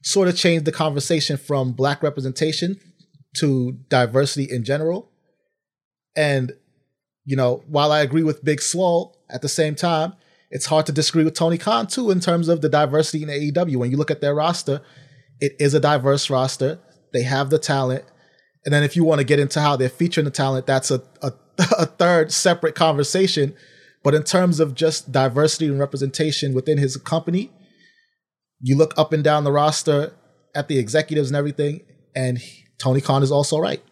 [0.02, 2.78] sort of changed the conversation from black representation
[3.36, 5.10] to diversity in general.
[6.16, 6.52] And,
[7.24, 10.14] you know, while I agree with Big Swole, at the same time,
[10.50, 13.76] it's hard to disagree with Tony Khan too in terms of the diversity in AEW.
[13.76, 14.80] When you look at their roster,
[15.40, 16.78] it is a diverse roster.
[17.12, 18.04] They have the talent.
[18.64, 21.02] And then if you want to get into how they're featuring the talent, that's a,
[21.22, 21.32] a,
[21.78, 23.54] a third separate conversation.
[24.02, 27.50] But in terms of just diversity and representation within his company,
[28.60, 30.14] you look up and down the roster
[30.54, 31.80] at the executives and everything,
[32.14, 33.82] and he- Tony Khan is also right.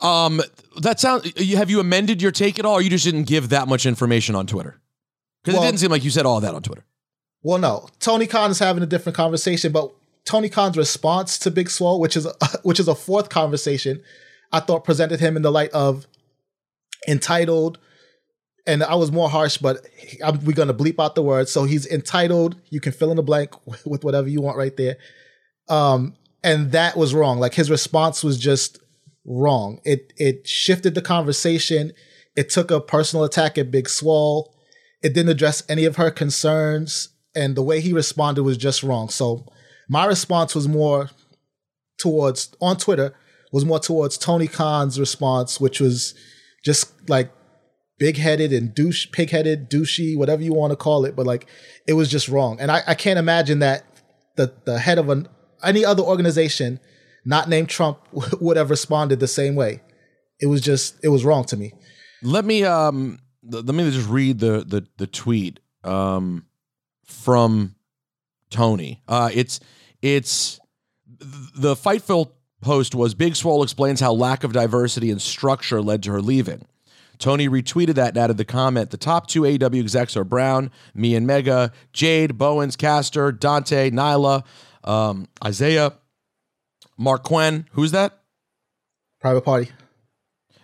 [0.00, 0.42] Um,
[0.82, 1.32] that sound.
[1.36, 3.86] You have you amended your take at all, or you just didn't give that much
[3.86, 4.80] information on Twitter?
[5.42, 6.84] Because Well- it didn't seem like you said all that on Twitter.
[7.42, 9.92] Well, no, Tony Khan is having a different conversation, but
[10.24, 12.32] Tony Khan's response to Big Swole, which is a,
[12.62, 14.02] which is a fourth conversation,
[14.52, 16.06] I thought presented him in the light of
[17.08, 17.78] entitled,
[18.66, 19.86] and I was more harsh, but
[20.24, 21.48] I'm, we're gonna bleep out the word.
[21.48, 22.56] So he's entitled.
[22.68, 23.52] You can fill in the blank
[23.86, 24.96] with whatever you want right there.
[25.68, 27.38] Um, and that was wrong.
[27.38, 28.78] Like his response was just
[29.26, 29.80] wrong.
[29.84, 31.92] It it shifted the conversation.
[32.36, 34.54] It took a personal attack at Big Swole.
[35.02, 39.08] It didn't address any of her concerns, and the way he responded was just wrong.
[39.08, 39.46] So
[39.88, 41.10] my response was more
[41.98, 43.14] towards on Twitter
[43.52, 46.14] was more towards Tony Khan's response, which was
[46.64, 47.32] just like
[47.98, 51.16] big headed and douche, pig headed, douchey, whatever you want to call it.
[51.16, 51.46] But like
[51.86, 52.60] it was just wrong.
[52.60, 53.84] And I, I can't imagine that
[54.36, 55.28] the the head of an
[55.62, 56.80] any other organization
[57.26, 57.98] not named Trump
[58.40, 59.82] would have responded the same way.
[60.40, 61.72] It was just it was wrong to me.
[62.22, 66.46] Let me um let me just read the the the tweet um
[67.04, 67.74] from
[68.50, 69.02] Tony.
[69.08, 69.60] Uh it's
[70.00, 70.60] it's
[71.18, 76.12] the Fightful post was Big Swole explains how lack of diversity and structure led to
[76.12, 76.66] her leaving.
[77.18, 81.14] Tony retweeted that and added the comment The top two AW execs are Brown, me
[81.14, 84.44] and Megha, Jade, Bowens, Caster, Dante, Nyla,
[84.84, 85.94] um, Isiah,
[86.98, 87.66] Marq Quen.
[87.72, 88.20] Who's that?
[89.20, 89.70] Private Party.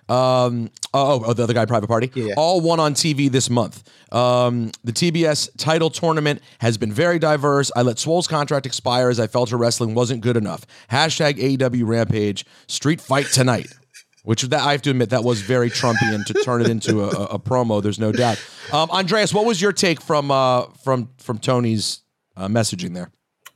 [0.08, 2.10] Um, oh, oh, the other guy, Private Party.
[2.14, 2.34] Yeah.
[2.36, 3.88] All won on TV this month.
[4.12, 7.70] Um, the TBS title tournament has been very diverse.
[7.74, 10.66] I let Swole's contract expire as I felt her wrestling wasn't good enough.
[10.90, 13.68] Hashtag AEW Rampage Street Fight tonight.
[14.24, 17.08] Which that I have to admit that was very Trumpian to turn it into a,
[17.08, 17.82] a, a promo.
[17.82, 18.40] There's no doubt.
[18.72, 22.02] Um, Andreas, what was your take from uh, from from Tony's
[22.36, 23.10] uh, messaging there?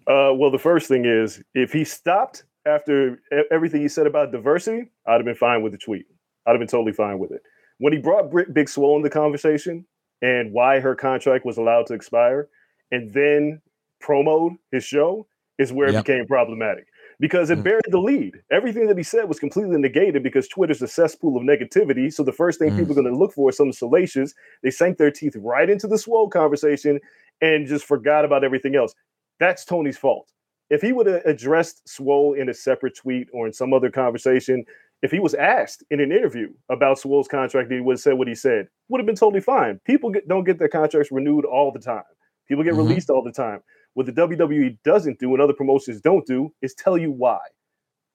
[0.09, 4.91] Uh, well, the first thing is if he stopped after everything he said about diversity,
[5.07, 6.07] I'd have been fine with the tweet.
[6.47, 7.43] I'd have been totally fine with it.
[7.79, 9.87] When he brought Brit Big Swole in the conversation
[10.23, 12.49] and why her contract was allowed to expire,
[12.91, 13.61] and then
[14.03, 15.27] promoed his show,
[15.59, 15.95] is where Yep.
[15.95, 16.87] it became problematic
[17.19, 17.65] because it mm.
[17.65, 18.35] buried the lead.
[18.51, 22.13] Everything that he said was completely negated because Twitter's a cesspool of negativity.
[22.13, 22.99] So the first thing people mm.
[22.99, 24.35] are going to look for is something salacious.
[24.63, 27.01] They sank their teeth right into the Swole conversation
[27.41, 28.95] and just forgot about everything else.
[29.41, 30.31] That's Tony's fault.
[30.71, 34.65] If he would have addressed Swole in a separate tweet or in some other conversation,
[35.03, 38.29] if he was asked in an interview about Swole's contract, he would have said what
[38.29, 38.69] he said.
[38.89, 39.79] Would have been totally fine.
[39.85, 42.03] People get, don't get their contracts renewed all the time.
[42.49, 42.79] People get Mhm.
[42.79, 43.63] released all the time.
[43.95, 47.39] What the WWE doesn't do and other promotions don't do is tell you why.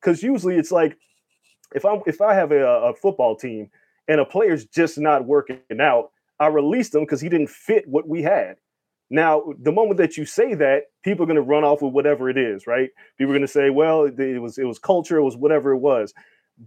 [0.01, 0.97] Because usually it's like
[1.73, 3.69] if I if I have a, a football team
[4.07, 8.07] and a player's just not working out, I release them because he didn't fit what
[8.07, 8.57] we had.
[9.11, 12.29] Now, the moment that you say that, people are going to run off with whatever
[12.29, 12.89] it is, right?
[13.19, 15.79] People are going to say, "Well, it was it was culture, it was whatever it
[15.79, 16.13] was."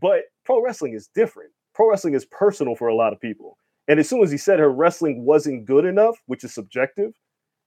[0.01, 1.53] But pro wrestling is different.
[1.74, 3.59] Pro wrestling is personal for a lot of people.
[3.88, 7.12] And as soon as he said her wrestling wasn't good enough, which is subjective,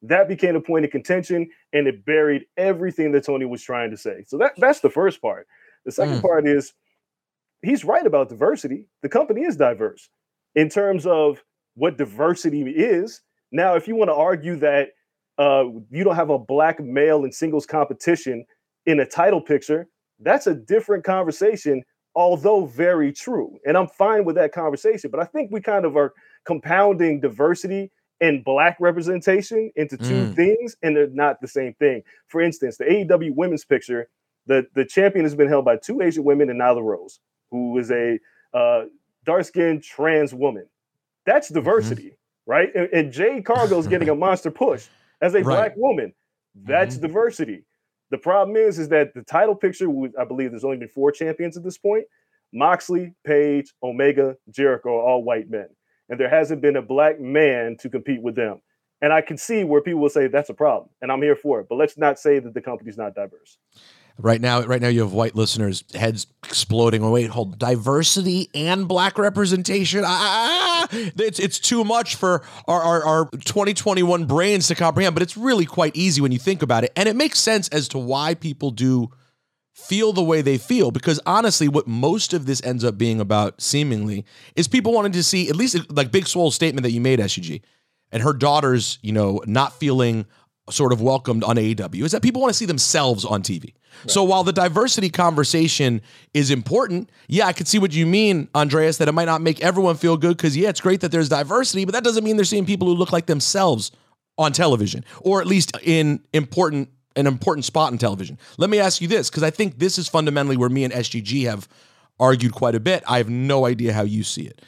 [0.03, 3.97] that became a point of contention and it buried everything that Tony was trying to
[3.97, 4.23] say.
[4.28, 5.47] So that that's the first part.
[5.86, 6.21] The second Mm.
[6.21, 6.73] part is
[7.63, 8.86] he's right about diversity.
[9.01, 10.09] The company is diverse
[10.55, 11.43] in terms of
[11.75, 13.21] what diversity is.
[13.51, 14.89] Now, if you want to argue that
[15.37, 18.45] uh, you don't have a black male in singles competition
[18.85, 19.87] in a title picture.
[20.19, 21.83] That's a different conversation,
[22.15, 23.59] although very true.
[23.65, 25.11] And I'm fine with that conversation.
[25.11, 26.13] But I think we kind of are
[26.45, 30.35] compounding diversity and black representation into two Mm.
[30.35, 32.01] things, and they're not the same thing.
[32.27, 34.09] For instance, the AEW women's picture,
[34.47, 37.19] the, the champion has been held by two Asian women and Nyla Rose,
[37.51, 38.17] who is a
[38.55, 38.85] uh,
[39.23, 40.65] dark skinned trans woman.
[41.27, 42.16] That's diversity,
[42.47, 42.69] right?
[42.73, 44.87] And, and Jade Cargill is getting a monster push
[45.21, 45.45] as a Right.
[45.45, 46.13] black woman.
[46.55, 47.07] That's mm-hmm.
[47.07, 47.65] diversity.
[48.09, 49.87] The problem is, is that the title picture,
[50.19, 52.05] I believe there's only been four champions at this point.
[52.53, 55.67] Moxley, Page, Omega, Jericho are all white men.
[56.09, 58.61] And there hasn't been a black man to compete with them.
[59.01, 60.89] And I can see where people will say that's a problem.
[61.01, 61.67] And I'm here for it.
[61.69, 63.57] But let's not say that the company's not diverse.
[64.20, 67.03] Right now, right now, you have white listeners' heads exploding.
[67.03, 70.03] Oh, wait, hold diversity and black representation.
[70.03, 74.76] Ah, ah, ah, ah, it's it's too much for our, our our 2021 brains to
[74.76, 75.13] comprehend.
[75.13, 77.88] But it's really quite easy when you think about it, and it makes sense as
[77.89, 79.11] to why people do
[79.74, 80.89] feel the way they feel.
[80.89, 85.24] Because honestly, what most of this ends up being about, seemingly, is people wanting to
[85.24, 87.61] see at least like Big Swole's statement that you made, SUG,
[88.11, 90.26] and her daughters, you know, not feeling
[90.70, 93.74] sort of welcomed on AEW is that people want to see themselves on TV.
[94.05, 96.01] So while the diversity conversation
[96.34, 99.61] is important, yeah, I could see what you mean, Andreas, that it might not make
[99.61, 102.45] everyone feel good because yeah, it's great that there's diversity, but that doesn't mean they're
[102.45, 103.91] seeing people who look like themselves
[104.38, 108.38] on television or at least in important an important spot in television.
[108.59, 111.45] Let me ask you this because I think this is fundamentally where me and SGG
[111.45, 111.68] have
[112.20, 113.03] argued quite a bit.
[113.07, 114.61] I have no idea how you see it.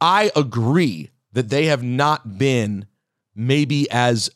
[0.00, 2.86] I agree that they have not been
[3.34, 4.30] maybe as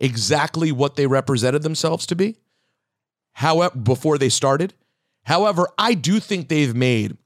[0.00, 2.36] exactly what they represented themselves to be.
[3.34, 4.74] However, before they started.
[5.24, 7.16] However, I do think they've made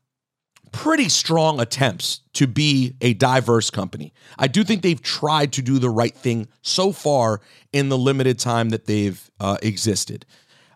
[0.73, 4.13] pretty strong attempts to be a diverse company.
[4.37, 7.41] I do think they've tried to do the right thing so far
[7.73, 10.27] in the limited time that they've uh, existed.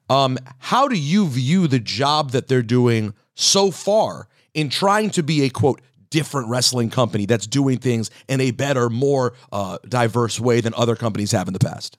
[0.09, 5.23] Um, how do you view the job that they're doing so far in trying to
[5.23, 5.81] be a quote
[6.11, 10.97] different wrestling company that's doing things in a better, more uh, diverse way than other
[10.97, 11.99] companies have in the past?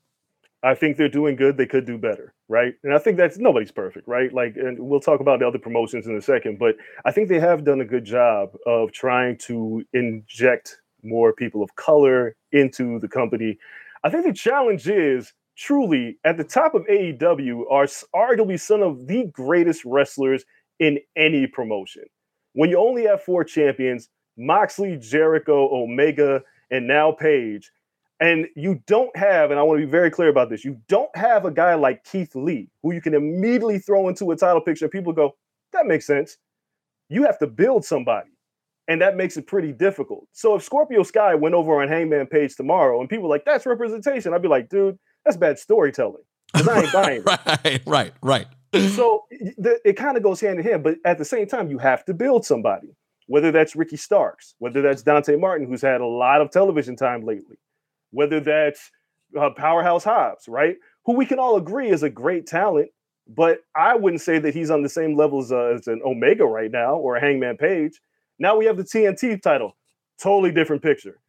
[0.61, 1.55] I think they're doing good.
[1.55, 2.73] They could do better, right?
[2.83, 4.33] And I think that's nobody's perfect, right?
[4.33, 7.39] Like, and we'll talk about the other promotions in a second, but I think they
[7.39, 13.07] have done a good job of trying to inject more people of color into the
[13.07, 13.57] company.
[14.03, 19.07] I think the challenge is truly at the top of AEW are arguably some of
[19.07, 20.43] the greatest wrestlers
[20.79, 22.03] in any promotion.
[22.53, 26.41] When you only have four champions, Moxley, Jericho, Omega,
[26.71, 27.71] and now Page,
[28.19, 31.13] and you don't have, and I want to be very clear about this, you don't
[31.15, 34.85] have a guy like Keith Lee who you can immediately throw into a title picture
[34.85, 35.35] and people go,
[35.71, 36.37] that makes sense.
[37.07, 38.29] You have to build somebody.
[38.87, 40.27] And that makes it pretty difficult.
[40.33, 44.33] So if Scorpio Sky went over on Hangman Page tomorrow and people like, that's representation,
[44.33, 46.23] I'd be like, dude, that's bad storytelling.
[46.55, 48.47] I ain't buying right, right, right.
[48.73, 49.25] So
[49.57, 52.05] the, it kind of goes hand in hand, but at the same time, you have
[52.05, 52.95] to build somebody,
[53.27, 57.25] whether that's Ricky Starks, whether that's Dante Martin, who's had a lot of television time
[57.25, 57.57] lately,
[58.11, 58.91] whether that's
[59.39, 60.75] uh, Powerhouse Hobbs, right?
[61.05, 62.89] Who we can all agree is a great talent,
[63.27, 66.45] but I wouldn't say that he's on the same level as, uh, as an Omega
[66.45, 67.99] right now or a Hangman Page.
[68.39, 69.75] Now we have the TNT title,
[70.21, 71.19] totally different picture.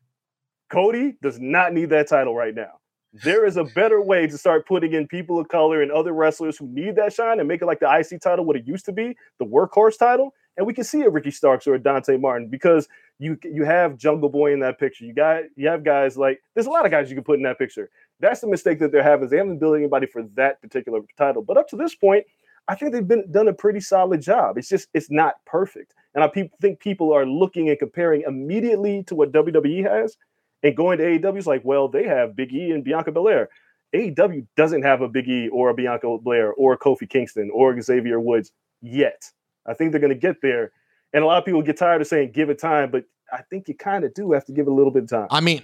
[0.71, 2.80] Cody does not need that title right now.
[3.13, 6.57] There is a better way to start putting in people of color and other wrestlers
[6.57, 8.93] who need that shine and make it like the IC title what it used to
[8.93, 10.33] be, the workhorse title.
[10.57, 12.89] And we can see a Ricky Starks or a Dante Martin because
[13.19, 15.05] you you have Jungle Boy in that picture.
[15.05, 17.43] You got you have guys like there's a lot of guys you can put in
[17.45, 17.91] that picture.
[18.21, 19.29] That's the mistake that they're having.
[19.29, 21.43] They haven't built anybody for that particular title.
[21.43, 22.27] But up to this point,
[22.69, 24.59] I think they've been done a pretty solid job.
[24.59, 29.03] It's just it's not perfect, and I pe- think people are looking and comparing immediately
[29.05, 30.17] to what WWE has,
[30.63, 33.49] and going to AEW is like, well, they have Big E and Bianca Belair.
[33.95, 37.81] AEW doesn't have a Big E or a Bianca Belair or a Kofi Kingston or
[37.81, 39.31] Xavier Woods yet.
[39.67, 40.73] I think they're going to get there,
[41.13, 43.69] and a lot of people get tired of saying give it time, but I think
[43.69, 45.29] you kind of do have to give it a little bit of time.
[45.31, 45.63] I mean,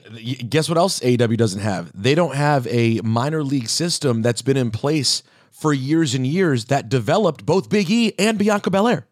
[0.48, 1.90] guess what else AEW doesn't have?
[2.00, 6.66] They don't have a minor league system that's been in place for years and years
[6.66, 9.06] that developed both Big E and Bianca Belair.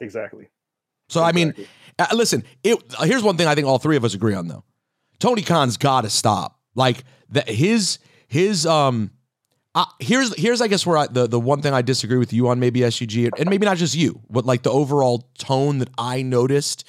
[0.00, 0.48] Exactly.
[1.08, 1.54] So I mean,
[1.98, 2.44] uh, listen.
[2.62, 4.64] It here's one thing I think all three of us agree on though.
[5.20, 6.58] Tony Khan's got to stop.
[6.74, 9.10] Like that his his um.
[9.74, 12.48] Uh, here's here's I guess where I, the the one thing I disagree with you
[12.48, 16.22] on maybe SUG and maybe not just you, but like the overall tone that I
[16.22, 16.88] noticed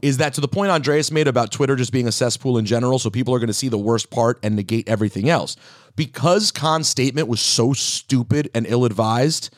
[0.00, 2.98] is that to the point Andreas made about Twitter just being a cesspool in general,
[2.98, 5.56] so people are going to see the worst part and negate everything else.
[5.96, 9.54] Because Khan's statement was so stupid and ill advised,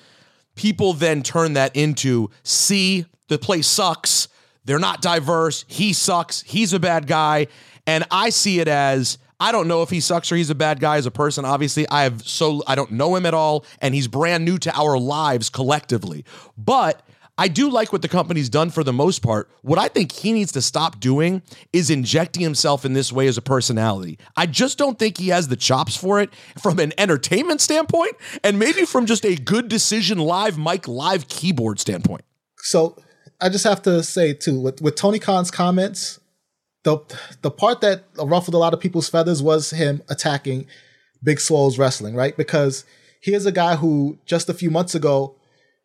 [0.54, 4.28] people then turn that into see the place sucks
[4.64, 7.46] they're not diverse he sucks he's a bad guy
[7.86, 10.78] and i see it as I don't know if he sucks or he's a bad
[10.78, 11.44] guy as a person.
[11.44, 14.72] Obviously, I have so I don't know him at all, and he's brand new to
[14.72, 16.24] our lives collectively.
[16.56, 17.02] But
[17.38, 19.50] I do like what the company's done for the most part.
[19.62, 23.36] What I think he needs to stop doing is injecting himself in this way as
[23.36, 24.16] a personality.
[24.36, 26.30] I just don't think he has the chops for it
[26.62, 28.12] from an entertainment standpoint
[28.44, 32.22] and maybe from just a good decision live mic live keyboard standpoint.
[32.58, 32.96] So
[33.40, 36.20] I just have to say too, with, with Tony Khan's comments,
[36.84, 36.98] the
[37.42, 40.66] the part that ruffled a lot of people's feathers was him attacking
[41.22, 42.36] Big Swole's wrestling, right?
[42.36, 42.84] Because
[43.20, 45.36] here's a guy who just a few months ago,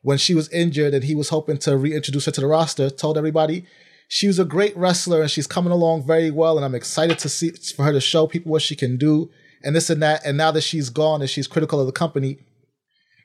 [0.01, 3.17] when she was injured and he was hoping to reintroduce her to the roster, told
[3.17, 3.65] everybody
[4.07, 7.29] she was a great wrestler and she's coming along very well, and I'm excited to
[7.29, 9.29] see for her to show people what she can do
[9.63, 10.25] and this and that.
[10.25, 12.39] And now that she's gone and she's critical of the company,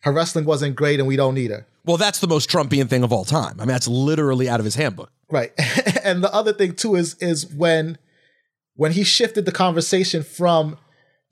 [0.02, 1.66] her wrestling wasn't great and we don't need her.
[1.84, 3.56] Well, that's the most Trumpian thing of all time.
[3.58, 5.10] I mean, that's literally out of his handbook.
[5.32, 5.50] Right.
[6.04, 7.96] and the other thing too is is when
[8.74, 10.76] when he shifted the conversation from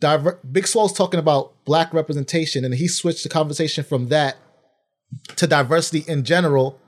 [0.00, 4.36] diver- Big Swole's talking about black representation and he switched the conversation from that
[5.36, 6.80] to diversity in general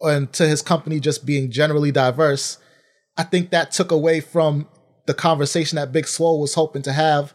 [0.00, 2.58] and to his company just being generally diverse.
[3.16, 4.68] I think that took away from
[5.06, 7.34] the conversation that Big Swole was hoping to have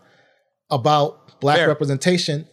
[0.70, 2.48] about black representation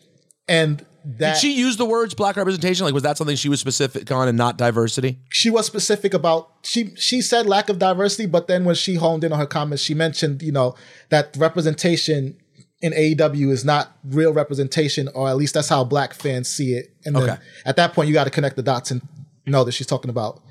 [0.48, 0.86] and
[1.18, 2.84] that Did she use the words black representation?
[2.84, 5.18] Like, was that something she was specific on and not diversity?
[5.30, 9.22] she was specific about she she said lack of diversity, but then when she honed
[9.24, 10.74] in on her comments, she mentioned you know
[11.11, 12.36] that representation
[12.82, 16.92] in AEW is not real representation, or at least that's how black fans see it.
[17.07, 17.36] And then Okay.
[17.64, 19.00] at that point, you got to connect the dots and
[19.46, 20.42] know that she's talking about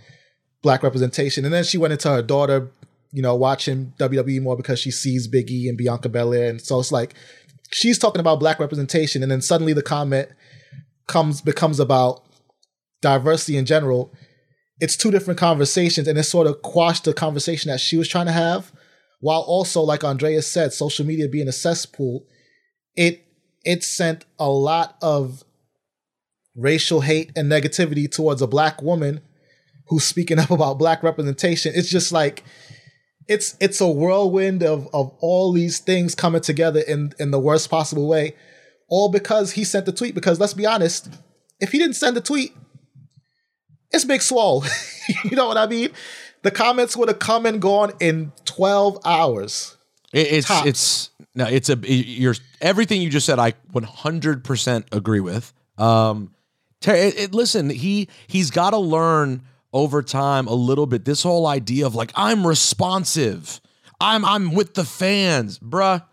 [0.64, 1.46] black representation.
[1.46, 2.72] And then she went into her daughter,
[3.12, 6.80] you know, watching WWE more because she sees Big E and Bianca Belair, and so
[6.80, 7.14] it's like
[7.72, 10.30] she's talking about black representation, and then suddenly the comment
[11.08, 12.24] comes becomes about
[13.02, 14.14] diversity in general.
[14.80, 18.26] It's two different conversations and it sort of quashed the conversation that she was trying
[18.26, 18.74] to have
[19.22, 22.26] while also like Andrea said social media being a cesspool
[22.96, 23.26] it
[23.64, 25.44] it sent a lot of
[26.56, 29.22] racial hate and negativity towards a black woman
[29.88, 31.74] who's speaking up about black representation.
[31.76, 32.44] It's just like
[33.28, 37.70] it's it's a whirlwind of of all these things coming together in in the worst
[37.70, 38.36] possible way
[38.88, 41.10] all because he sent the tweet because let's be honest
[41.60, 42.54] if he didn't send the tweet
[43.92, 44.66] it's Big Swole.
[45.24, 45.90] you know what I mean?
[46.42, 49.78] The comments would have come and gone in 12 hours.
[50.12, 50.68] It, it's Tops.
[50.68, 53.40] it's no, it's a you're everything you just said.
[53.40, 55.54] I 100% agree with.
[55.78, 56.34] Um,
[56.82, 59.44] it, it- listen, he he's got to learn
[59.76, 61.04] over time a little bit.
[61.06, 63.62] This whole idea of like I'm responsive,
[64.00, 66.04] I'm I'm with the fans, bruh.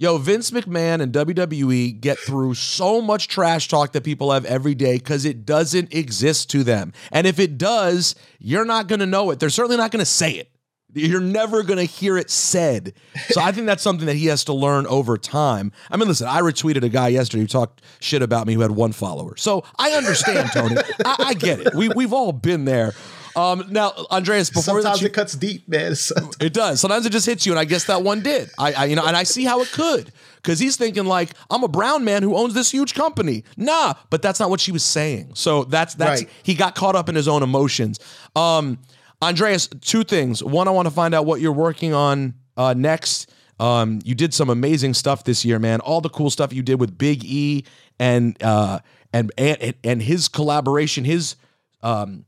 [0.00, 4.76] Yo, Vince McMahon and WWE get through so much trash talk that people have every
[4.76, 6.92] day because it doesn't exist to them.
[7.10, 9.40] And if it does, you're not going to know it.
[9.40, 10.52] They're certainly not going to say it.
[10.94, 12.94] You're never going to hear it said.
[13.28, 15.70] So I think that's something that he has to learn over time.
[15.90, 18.70] I mean, listen, I retweeted a guy yesterday who talked shit about me who had
[18.70, 19.36] one follower.
[19.36, 20.76] So I understand, Tony.
[21.04, 21.74] I, I get it.
[21.74, 22.94] We, we've all been there.
[23.36, 25.92] Um, now, Andreas, before Sometimes you- it cuts deep, man.
[26.40, 26.80] It does.
[26.80, 28.50] Sometimes it just hits you, and I guess that one did.
[28.58, 31.62] I, I you know, and I see how it could, because he's thinking like, I'm
[31.62, 33.44] a brown man who owns this huge company.
[33.56, 35.32] Nah, but that's not what she was saying.
[35.34, 36.30] So that's that's Right.
[36.42, 38.00] he got caught up in his own emotions.
[38.34, 38.78] Um,
[39.22, 40.42] Andreas, two things.
[40.42, 43.32] One, I want to find out what you're working on uh, next.
[43.60, 45.80] Um, you did some amazing stuff this year, man.
[45.80, 47.64] All the cool stuff you did with Big E
[47.98, 48.78] and uh,
[49.12, 51.34] and and and his collaboration, his
[51.82, 52.24] um,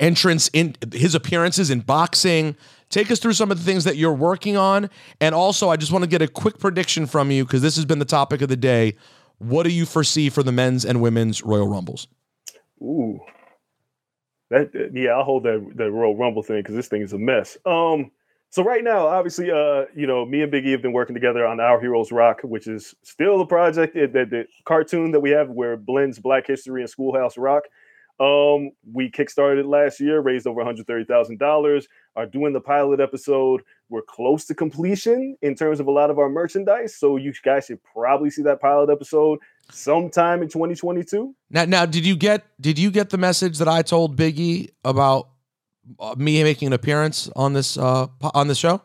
[0.00, 2.56] entrance in his appearances in boxing.
[2.88, 4.88] Take us through some of the things that you're working on.
[5.20, 7.84] And also, I just want to get a quick prediction from you because this has
[7.84, 8.96] been the topic of the day.
[9.38, 12.06] What do you foresee for the men's and women's Royal Rumbles?
[12.80, 13.18] Ooh,
[14.50, 17.56] that yeah, I'll hold that that Royal Rumble thing because this thing is a mess.
[17.66, 18.10] Um,
[18.50, 21.46] so right now, obviously, uh, you know, me and Big E have been working together
[21.46, 25.50] on Our Heroes Rock, which is still the project that the, cartoon that we have
[25.50, 27.64] where it blends Black history and Schoolhouse Rock.
[28.18, 31.86] Um, we kickstarted last year, raised over one hundred thirty thousand dollars.
[32.14, 33.60] Are doing the pilot episode.
[33.90, 37.66] We're close to completion in terms of a lot of our merchandise, so you guys
[37.66, 39.38] should probably see that pilot episode
[39.70, 41.34] sometime in twenty twenty two.
[41.50, 45.28] Now, now, did you get did you get the message that I told Biggie about
[45.98, 48.82] uh, me making an appearance on this uh, on this show?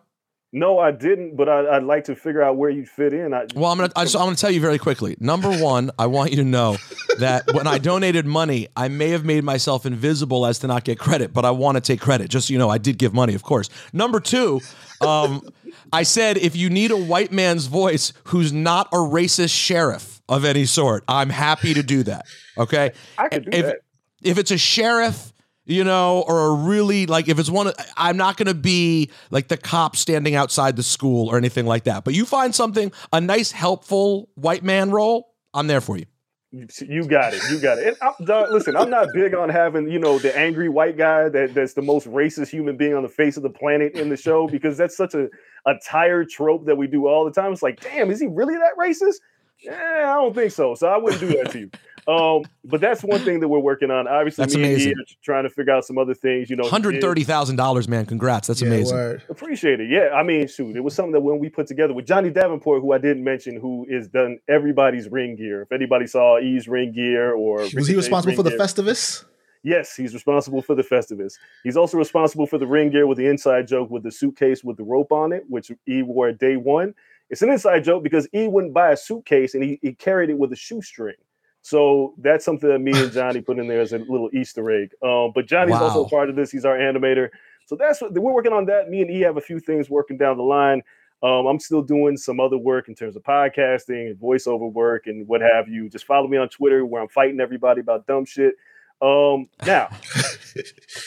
[0.53, 3.33] No, I didn't, but I, I'd like to figure out where you fit in.
[3.33, 5.15] I, Well, I'm gonna I just, I'm gonna tell you very quickly.
[5.19, 6.75] Number one, I want you to know
[7.19, 10.99] that when I donated money, I may have made myself invisible as to not get
[10.99, 12.29] credit, but I want to take credit.
[12.29, 13.69] Just so you know, I did give money, of course.
[13.93, 14.59] Number two,
[14.99, 15.47] um,
[15.93, 20.45] I said if you need a white man's voice who's not a racist sheriff of
[20.45, 22.25] any sort, I'm happy to do that.
[22.57, 23.77] Okay, I could do if, that.
[24.23, 25.31] If it's a sheriff
[25.65, 29.11] you know, or a really like if it's one, of- I'm not going to be
[29.29, 32.03] like the cop standing outside the school or anything like that.
[32.03, 36.05] But you find something, a nice, helpful white man role, I'm there for you.
[36.51, 37.41] You got it.
[37.49, 37.87] You got it.
[37.87, 41.53] And I'm, listen, I'm not big on having you know the angry white guy that
[41.53, 44.47] that's the most racist human being on the face of the planet in the show
[44.47, 45.29] because that's such a
[45.65, 47.53] a tired trope that we do all the time.
[47.53, 49.21] It's like, damn, is he really that racist?
[49.61, 50.75] Yeah, I don't think so.
[50.75, 51.71] So I wouldn't do that to you.
[52.07, 54.07] Um, but that's one thing that we're working on.
[54.07, 54.89] Obviously, That's me amazing.
[54.89, 56.49] Ian are trying to figure out some other things.
[56.49, 58.07] You know, Hundred thirty thousand dollars, man.
[58.07, 58.47] Congrats.
[58.47, 59.21] That's amazing.
[59.29, 59.89] Appreciate it.
[59.89, 62.81] Yeah, I mean, shoot, it was something that when we put together with Johnny Davenport,
[62.81, 65.61] who I didn't mention, who is done everybody's ring gear.
[65.61, 69.25] If anybody saw E's ring gear or Was he responsible for the gear- Festivus?
[69.63, 71.33] Yes, he's responsible for the Festivus.
[71.63, 74.77] He's also responsible for the ring gear with the inside joke with the suitcase with
[74.77, 76.95] the rope on it, which E wore at day one.
[77.31, 80.37] It's an inside joke because E wouldn't buy a suitcase and he, he carried it
[80.37, 81.15] with a shoestring.
[81.63, 84.91] So that's something that me and Johnny put in there as a little Easter egg.
[85.03, 86.09] Um, but Johnny's also Wow.
[86.09, 86.51] part of this.
[86.51, 87.29] He's our animator.
[87.65, 88.89] So that's what we're working on that.
[88.89, 90.83] Me and E have a few things working down the line.
[91.23, 95.27] Um, I'm still doing some other work in terms of podcasting and voiceover work and
[95.27, 95.87] what have you.
[95.87, 98.55] Just follow me on Twitter where I'm fighting everybody about dumb shit.
[99.01, 99.89] Um, now,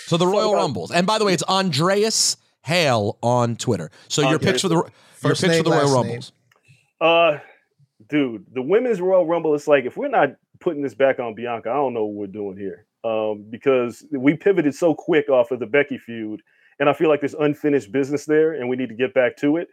[0.06, 3.90] So the Royal Rumbles, and by the way, it's Andreas Hale on Twitter.
[4.08, 5.94] So your Andreas picks for the your First picks for the Royal name.
[5.94, 6.32] Rumbles.
[7.00, 7.38] Uh,
[8.08, 9.54] dude, the women's Royal Rumble.
[9.54, 12.26] It's like if we're not putting this back on Bianca, I don't know what we're
[12.26, 12.86] doing here.
[13.04, 16.40] Um, because we pivoted so quick off of the Becky feud,
[16.80, 19.58] and I feel like there's unfinished business there, and we need to get back to
[19.58, 19.68] it.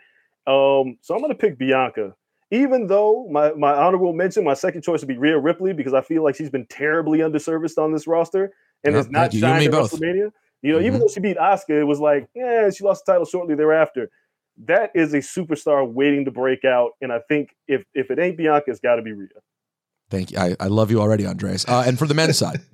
[0.47, 2.13] Um, so I'm gonna pick Bianca,
[2.51, 6.01] even though my my honorable mention, my second choice would be Rhea Ripley because I
[6.01, 8.51] feel like she's been terribly underserviced on this roster
[8.83, 9.39] and Yep, has not thank you.
[9.39, 9.91] You and shined me at both.
[9.93, 10.31] WrestleMania.
[10.61, 10.99] You know, even Mhm.
[10.99, 14.09] though she beat Asuka, it was like, yeah, she lost the title shortly thereafter.
[14.65, 18.37] That is a superstar waiting to break out, and I think if if it ain't
[18.37, 19.29] Bianca, it's got to be Rhea.
[20.09, 20.37] Thank you.
[20.37, 21.65] I, I love you already, Andreas.
[21.67, 22.59] Uh, and for the men's side,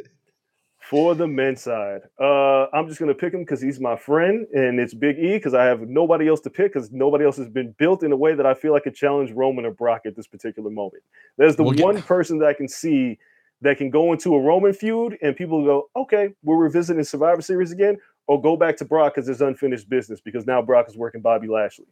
[0.79, 4.79] For the men's side, uh, I'm just gonna pick him because he's my friend, and
[4.79, 7.75] it's Big E because I have nobody else to pick because nobody else has been
[7.77, 10.27] built in a way that I feel like could challenge Roman or Brock at this
[10.27, 11.03] particular moment.
[11.37, 13.17] There's the We'll get- one person that I can see
[13.61, 17.71] that can go into a Roman feud and people go, okay, we're revisiting Survivor Series
[17.71, 17.97] again,
[18.27, 21.47] or go back to Brock because there's unfinished business because now Brock is working Bobby
[21.47, 21.85] Lashley.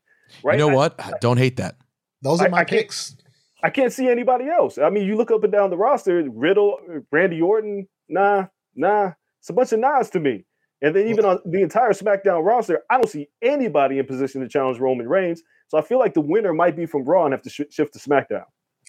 [0.44, 0.60] Right?
[0.60, 0.96] you know I- what?
[1.00, 1.76] I don't hate that.
[2.22, 3.16] Those are I- my I picks.
[3.64, 4.78] I can't see anybody else.
[4.78, 6.78] I mean, you look up and down the roster, Riddle,
[7.12, 8.46] Randy Orton, nah,
[8.76, 9.14] nah.
[9.40, 10.46] It's a bunch of nods to me.
[10.84, 14.48] And then even on the entire SmackDown roster, I don't see anybody in position to
[14.48, 15.42] challenge Roman Reigns.
[15.70, 17.94] So I feel like the winner might be from Raw and have to sh- shift
[17.94, 18.44] to SmackDown.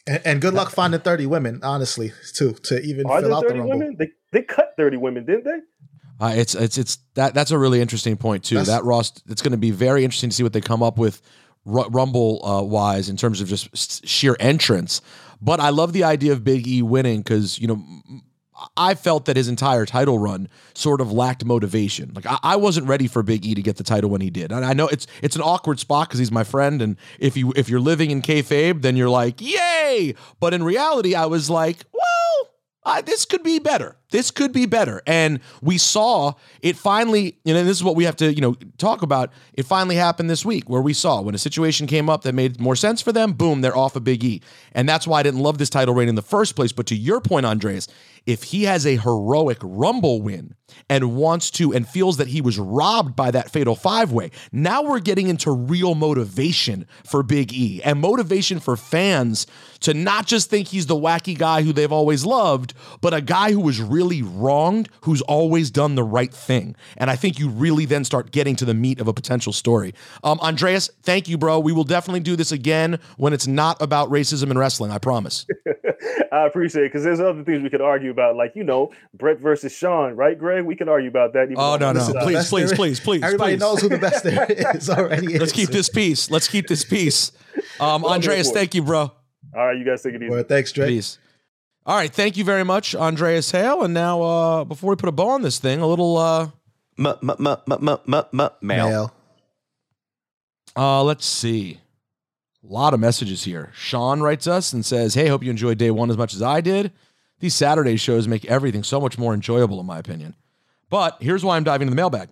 [0.07, 3.43] And, and good luck finding 30 women, honestly, too, to even Are fill there out
[3.43, 3.79] the 30 rumble.
[3.79, 3.97] women?
[3.99, 5.59] They, they cut 30 women, didn't they?
[6.19, 8.55] Uh, it's it's it's that that's a really interesting point too.
[8.55, 10.97] That's- that Ross, it's going to be very interesting to see what they come up
[10.97, 11.21] with
[11.67, 15.03] ru- Rumble uh, wise in terms of just s- sheer entrance.
[15.43, 18.23] But I love the idea of Big E winning because you know m-
[18.77, 22.13] I felt that his entire title run sort of lacked motivation.
[22.15, 24.53] Like I, I wasn't ready for Big E to get the title when he did,
[24.53, 27.53] and I know it's it's an awkward spot because he's my friend, and if you
[27.57, 30.15] if you're living in kayfabe, then you're like yay.
[30.41, 32.51] But in reality, I was like, well,
[32.87, 33.97] uh, this could be better.
[34.11, 35.03] This could be better.
[35.09, 38.55] And we saw it finally, you know, this is what we have to, you know,
[38.79, 39.33] talk about.
[39.55, 42.61] It finally happened this week where we saw when a situation came up that made
[42.61, 44.41] more sense for them, boom, they're off a Big E.
[44.73, 46.71] And that's why I didn't love this title reign in the first place.
[46.71, 47.89] But to your point, Andreas,
[48.27, 50.55] if he has a heroic Rumble win
[50.91, 54.83] and wants to and feels that he was robbed by that fatal five way, now
[54.83, 59.47] we're getting into real motivation for Big E and motivation for fans
[59.81, 63.53] to not just think he's the wacky guy who they've always loved, but a guy
[63.53, 66.75] who was really wronged, who's always done the right thing.
[66.97, 69.95] And I think you really then start getting to the meat of a potential story.
[70.25, 71.59] Um, Andreas, thank you, bro.
[71.61, 74.91] We will definitely do this again when it's not about racism and wrestling.
[74.91, 75.47] I promise.
[76.33, 79.39] I appreciate it because there's other things we could argue about, like, you know, Brett
[79.41, 80.65] versus Sean, right, Greg?
[80.65, 81.45] We can argue about that.
[81.45, 82.01] even Oh, no, no.
[82.01, 82.23] side.
[82.23, 83.23] Please, Best please, please, please.
[83.23, 83.61] Everybody please.
[83.61, 85.39] knows who the best there is already.
[85.39, 85.53] Let's is.
[85.53, 86.31] keep this peace.
[86.31, 87.33] Let's keep this peace.
[87.81, 89.13] Um, Well, Andreas, thank you, bro.
[89.57, 90.31] All right, you guys take it easy.
[90.31, 90.89] Well, thanks, Drake.
[90.89, 91.19] Peace.
[91.87, 93.83] All right, thank you very much, Andreas Hale.
[93.83, 96.49] And now, uh, before we put a bow on this thing, a little uh,
[96.99, 98.89] M- m- m- m- m- m- m- mail.
[98.89, 99.15] Mail.
[100.77, 101.81] Uh, let's see.
[102.69, 103.71] A lot of messages here.
[103.75, 106.61] Sean writes us and says, Hey, hope you enjoyed day one as much as I
[106.61, 106.93] did.
[107.39, 110.35] These Saturday shows make everything so much more enjoyable, in my opinion.
[110.91, 112.29] But here's why I'm diving into the mailbag.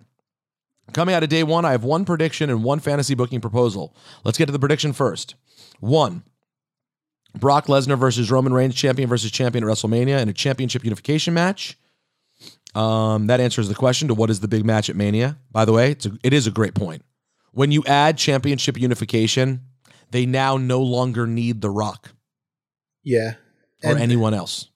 [0.93, 3.95] Coming out of day one, I have one prediction and one fantasy booking proposal.
[4.23, 5.35] Let's get to the prediction first.
[5.79, 6.23] One
[7.39, 11.77] Brock Lesnar versus Roman Reigns, champion versus champion at WrestleMania in a championship unification match.
[12.73, 15.37] Um, that answers the question to what is the big match at Mania.
[15.51, 17.03] By the way, it's a, it is a great point.
[17.51, 19.61] When you add championship unification,
[20.11, 22.11] they now no longer need The Rock
[23.03, 23.35] Yeah.
[23.83, 24.69] or And- anyone else.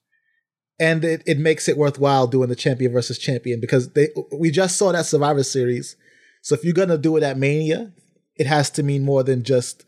[0.78, 4.78] and it, it makes it worthwhile doing the champion versus champion because they we just
[4.78, 5.94] saw that Survivor Series.
[6.40, 7.92] So if you're gonna do it at Mania,
[8.36, 9.84] it has to mean more than just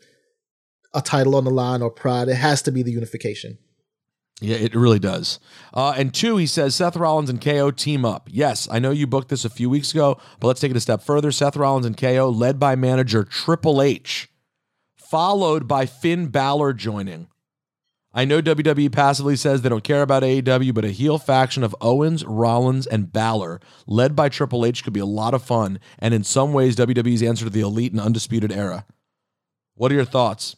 [0.93, 2.27] a title on the line or pride.
[2.27, 3.57] It has to be the unification.
[4.41, 5.39] Yeah, it really does.
[5.73, 8.27] Uh, and two, he says Seth Rollins and KO team up.
[8.31, 10.81] Yes, I know you booked this a few weeks ago, but let's take it a
[10.81, 11.31] step further.
[11.31, 14.29] Seth Rollins and KO, led by manager Triple H,
[14.97, 17.27] followed by Finn Balor joining.
[18.15, 21.75] I know WWE passively says they don't care about AEW, but a heel faction of
[21.81, 26.13] Owens, Rollins, and Balor, led by Triple H, could be a lot of fun, and
[26.13, 28.85] in some ways, WWE's answer to the elite and undisputed era.
[29.73, 30.55] What are your thoughts?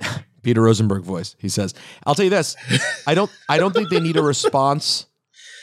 [0.42, 1.36] Peter Rosenberg voice.
[1.38, 1.74] He says,
[2.06, 2.56] "I'll tell you this.
[3.06, 3.30] I don't.
[3.48, 5.06] I don't think they need a response.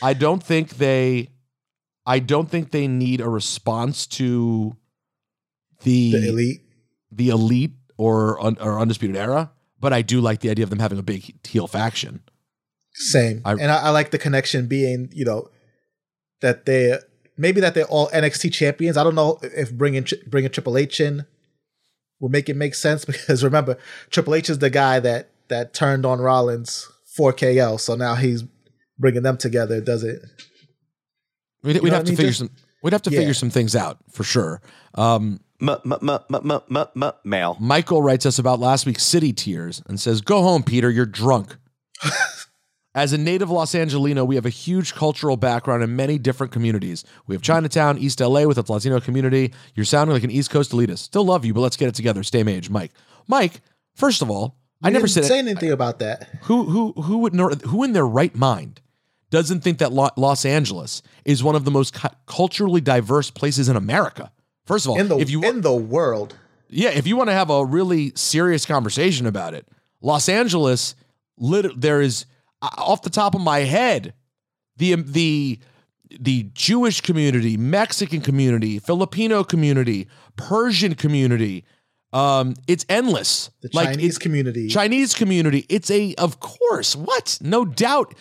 [0.03, 1.29] I don't think they.
[2.05, 4.77] I don't think they need a response to
[5.83, 6.61] the, The elite.
[7.11, 9.51] the elite or un, or undisputed era.
[9.79, 12.21] But I do like the idea of them having a big heel faction.
[12.93, 13.41] Same.
[13.45, 15.49] I- and I, I like the connection being, you know,
[16.41, 16.97] that they
[17.37, 18.95] maybe that they're all NXT champions.
[18.97, 21.25] I don't know if bringing bringing Triple H in
[22.19, 23.77] will make it make sense because remember
[24.09, 28.43] Triple H is the guy that that turned on Rollins for KO, so now he's
[28.99, 29.79] bringing them together.
[29.81, 30.21] Does it?
[31.63, 32.17] We'd, we'd have to mean?
[32.17, 32.49] figure Just- some.
[32.83, 33.19] We'd have to Yeah.
[33.19, 34.61] figure some things out for sure.
[34.93, 37.57] Um, Male.
[37.59, 40.89] Michael writes us about last week's city Tiers and says, "Go home, Peter.
[40.91, 41.57] You're drunk."
[42.97, 47.03] As a native Los Angelino, we have a huge cultural background in many different communities.
[47.27, 49.53] We have Chinatown, East LA with its Latino community.
[49.75, 50.97] You're sounding like an East Coast elitist.
[50.97, 52.23] Still love you, but let's get it together.
[52.23, 52.91] Stay age, Mike.
[53.27, 53.61] Mike,
[53.93, 56.27] first of all, I never said say anything about that.
[56.43, 58.81] who who who would who in their right mind
[59.29, 61.95] doesn't think that Los Angeles is one of the most
[62.25, 64.31] culturally diverse places in America?
[64.65, 66.35] First of all, In the if you in the world,
[66.67, 69.67] yeah, if you want to have a really serious conversation about it,
[70.01, 70.95] Los Angeles,
[71.37, 72.25] lit- there is
[72.61, 74.13] off the top of my head,
[74.77, 75.59] the the
[76.19, 80.07] the Jewish community, Mexican community, Filipino community,
[80.37, 81.65] Persian community.
[82.13, 83.49] Um, it's endless.
[83.61, 84.67] the Like, Chinese it- community.
[84.69, 85.65] Chinese community.
[85.67, 87.37] It's a, of course, what?
[87.41, 88.15] No doubt.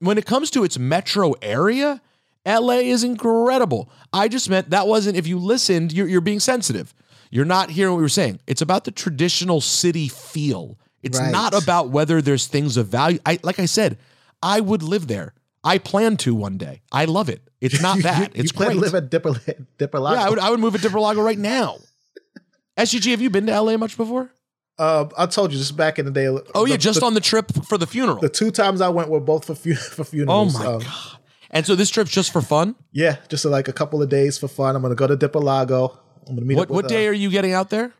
[0.00, 2.02] When it comes to its metro area,
[2.44, 3.88] LA is incredible.
[4.12, 6.92] I just meant that wasn't, if you listened, you're, you're being sensitive.
[7.30, 8.40] You're not hearing what we were saying.
[8.48, 10.76] It's about the traditional city feel.
[11.02, 11.30] It's Right.
[11.32, 13.18] not about whether there's things of value.
[13.26, 13.98] I like I said,
[14.42, 15.34] I would live there.
[15.64, 16.82] I plan to one day.
[16.90, 17.42] I love it.
[17.60, 18.36] It's not You- that.
[18.36, 18.74] you It's plan great.
[18.76, 19.34] to live at Dipper
[19.78, 20.20] Dipper Lago.
[20.20, 21.78] yeah, I would, I would move at Dipper Lago right now.
[22.78, 24.30] SGG, have you been to LA much before?
[24.78, 26.26] Uh, I told you just back in the day.
[26.54, 28.20] Oh yeah, just the, on the trip for the funeral.
[28.20, 30.54] the two times I went were both for fu- for Oh funerals.
[30.58, 31.18] my Um, god!
[31.50, 32.74] And so this trip's just for fun.
[32.90, 34.74] Yeah, just like a couple of days for fun.
[34.74, 35.98] I'm gonna go to Dipper Lago.
[36.26, 37.92] I'm gonna meet What up with, what day uh, are you getting out there?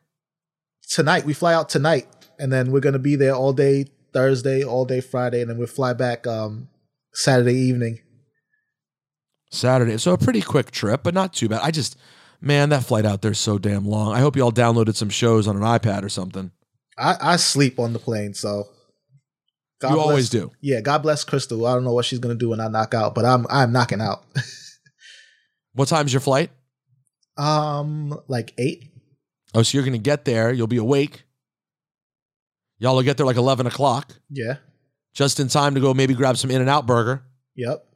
[0.89, 1.25] tonight.
[1.27, 2.07] We fly out tonight,
[2.43, 5.67] and then we're gonna be there all day Thursday, all day Friday, and then we
[5.67, 6.69] fly back um
[7.15, 8.01] Saturday evening.
[9.51, 9.97] Saturday.
[9.99, 11.61] So a pretty quick trip, but not too bad.
[11.63, 11.97] I just,
[12.41, 14.15] man, that flight out there's so damn long.
[14.15, 16.51] I hope you all downloaded some shows on an iPad or something.
[16.99, 18.65] I, I sleep on the plane, so
[19.83, 20.53] You always do.
[20.61, 21.67] Yeah, God bless Crystal.
[21.67, 24.01] I don't know what she's gonna do when I knock out, but I'm I'm knocking
[24.01, 24.25] out.
[25.75, 26.51] What time's your flight?
[27.39, 28.91] um, like eight.
[29.55, 30.53] Oh, so you're gonna get there.
[30.53, 31.25] You'll be awake.
[32.83, 34.57] Y'all will get there like eleven o'clock, Yeah.
[35.15, 37.23] just in time to go maybe grab some In and Out burger.
[37.55, 37.87] Yep.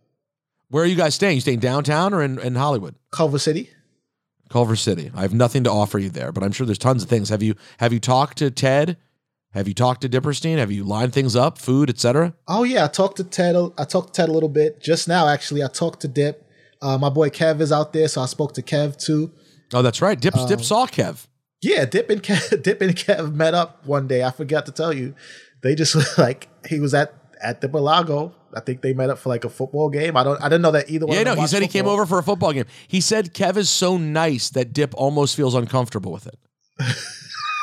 [0.68, 1.34] Where are you guys staying?
[1.34, 2.94] You staying downtown or in, in Hollywood?
[3.10, 3.68] Culver City.
[4.48, 5.10] Culver City.
[5.14, 7.30] I have nothing to offer you there, but I'm sure there's tons of things.
[7.30, 8.96] Have you have you talked to Ted?
[9.54, 10.58] Have you talked to Dipperstein?
[10.58, 12.34] Have you lined things up, food, etc.?
[12.46, 13.56] Oh yeah, I talked to Ted.
[13.76, 15.26] I talked to Ted a little bit just now.
[15.28, 16.46] Actually, I talked to Dip.
[16.80, 19.32] Uh, my boy Kev is out there, so I spoke to Kev too.
[19.74, 20.20] Oh, that's right.
[20.20, 21.26] Dip Dip Um, saw Kev.
[21.62, 24.22] Yeah, Dip and Kev, Dip and Kev met up one day.
[24.22, 25.14] I forgot to tell you.
[25.62, 28.32] They just like he was at at the Belago.
[28.54, 30.16] I think they met up for like a football game.
[30.16, 30.40] I don't.
[30.40, 31.16] I didn't know that either one.
[31.16, 32.66] Yeah, no, he said he came over for a football game.
[32.88, 36.38] He said Kev is so nice that Dip almost feels uncomfortable with it.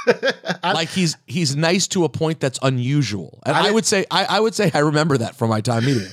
[0.64, 3.42] like he's he's nice to a point that's unusual.
[3.46, 5.86] And I I, would say I, I would say I remember that from my time
[5.86, 6.04] meeting.
[6.04, 6.12] him.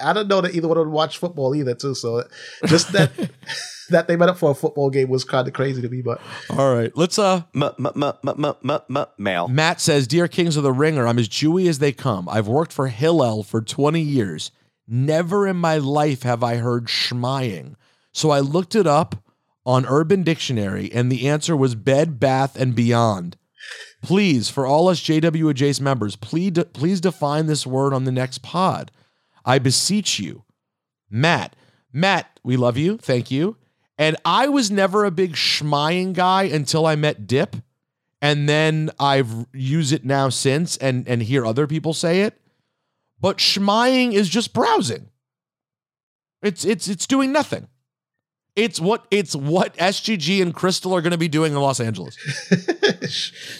[0.00, 1.94] I don't know that either one of them watched football either too.
[1.94, 2.24] So
[2.66, 3.10] just that
[3.90, 6.02] that they met up for a football game was kind of crazy to me.
[6.02, 6.20] But
[6.50, 7.42] All right, let's uh
[9.18, 9.48] mail.
[9.48, 12.28] Matt says, Dear Kings of the Ringer, I'm as Jewy as they come.
[12.28, 14.50] I've worked for Hillel for 20 years.
[14.86, 17.74] Never in my life have I heard schmying.
[18.12, 19.16] So I looked it up
[19.66, 23.36] on Urban Dictionary, and the answer was bed, bath, and beyond.
[24.02, 28.42] Please, for all us JW Adjacent members, please, please define this word on the next
[28.42, 28.90] pod.
[29.44, 30.44] I beseech you.
[31.10, 31.56] Matt,
[31.92, 32.98] Matt, we love you.
[32.98, 33.56] Thank you.
[33.96, 37.56] And I was never a big schmying guy until I met Dip
[38.24, 42.40] and then I've used it now since and and hear other people say it.
[43.20, 45.10] But schmying is just browsing.
[46.40, 47.68] It's it's it's doing nothing.
[48.56, 52.16] It's what it's what SGG and Crystal are going to be doing in Los Angeles.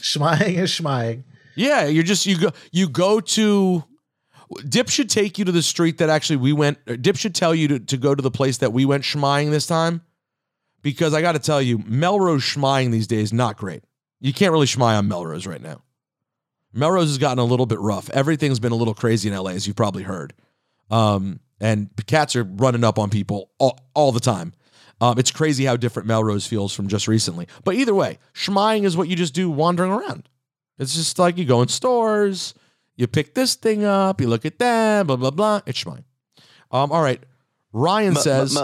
[0.00, 1.24] schmying is schmying.
[1.56, 3.84] Yeah, you're just you go you go to
[4.66, 6.78] Dip should take you to the street that actually we went.
[7.02, 9.66] Dip should tell you to, to go to the place that we went schmying this
[9.66, 10.00] time,
[10.84, 13.82] because I got to tell you, Melrose schmying these days not great.
[14.20, 15.82] You can't really schmy on Melrose right now.
[16.74, 18.10] Melrose has gotten a little bit rough.
[18.10, 20.34] Everything's been a little crazy in LA, as you've probably heard.
[20.90, 24.52] Um, and cats are running up on people all, all the time.
[25.00, 27.48] Um, it's crazy how different Melrose feels from just recently.
[27.64, 30.28] But either way, schmying is what you just do wandering around.
[30.78, 32.52] It's just like you go in stores,
[32.94, 35.62] you pick this thing up, you look at that, blah, blah, blah.
[35.64, 36.04] It's schmying.
[36.70, 37.22] Um, all right.
[37.74, 38.54] Ryan says,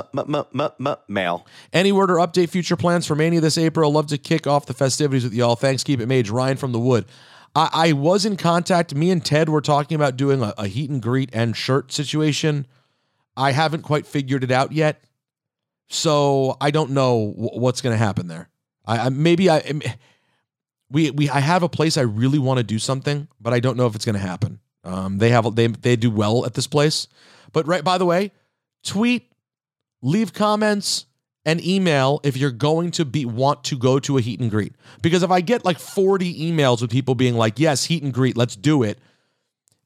[1.09, 1.45] mail.
[1.73, 3.91] any word or update future plans for Mania this April?
[3.91, 5.57] Love to kick off the festivities with y'all.
[5.57, 5.83] Thanks.
[5.83, 6.31] Keep it mage.
[6.31, 7.07] Ryan from the Wood.
[7.55, 8.95] I, I was in contact.
[8.95, 12.69] Me and Ted were talking about doing a, a heat and greet and shirt situation.
[13.37, 15.03] I haven't quite figured it out yet.
[15.89, 18.49] So I don't know wh- what's going to happen there.
[18.87, 19.81] I, I maybe I
[20.89, 23.77] we we I have a place I really want to do something, but I don't
[23.77, 24.61] know if it's going to happen.
[24.85, 27.09] Um, they have they they do well at this place,
[27.53, 28.31] but right by the way,
[28.83, 29.31] tweet,
[30.03, 31.07] leave comments,
[31.45, 34.75] and email if you're going to be want to go to a heat and greet.
[35.03, 38.37] Because if I get like 40 emails with people being like, "Yes, heat and greet,
[38.37, 38.99] let's do it,"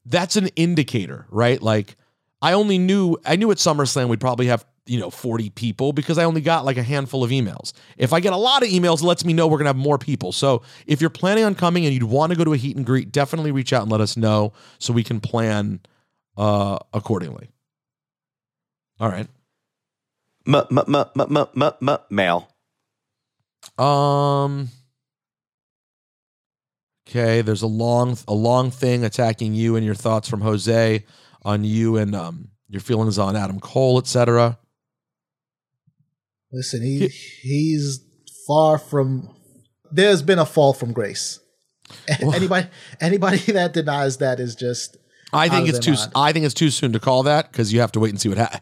[0.05, 1.61] that's an indicator, right?
[1.61, 1.95] Like
[2.41, 6.17] I only knew I knew at SummerSlam we'd probably have you know 40 people because
[6.17, 7.73] I only got like a handful of emails.
[7.97, 9.97] If I get a lot of emails, it lets me know we're gonna have more
[9.97, 10.31] people.
[10.31, 12.85] So if you're planning on coming and you'd want to go to a heat and
[12.85, 15.79] greet, definitely reach out and let us know so we can plan
[16.37, 17.49] uh accordingly.
[18.99, 19.27] All right.
[20.47, 22.47] M- m- m- m- m- m- m- mail.
[23.77, 24.69] Um.
[27.07, 31.03] Okay, there's a long a long thing attacking you and your thoughts from Jose
[31.43, 34.57] on you and um your feelings on Adam Cole, etc.
[36.51, 37.99] Listen, he he's
[38.47, 39.29] far from.
[39.91, 41.39] There's been a fall from grace.
[42.21, 42.67] anybody
[42.99, 44.97] anybody that denies that is just.
[45.33, 46.11] I think it's too mind.
[46.15, 48.29] I think it's too soon to call that because you have to wait and see
[48.29, 48.59] what ha-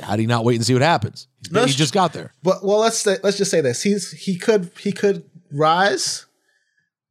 [0.00, 1.28] how do you not wait and see what happens?
[1.50, 2.32] Let's- he just got there.
[2.42, 6.26] But well, let's say, let's just say this: he's he could he could rise,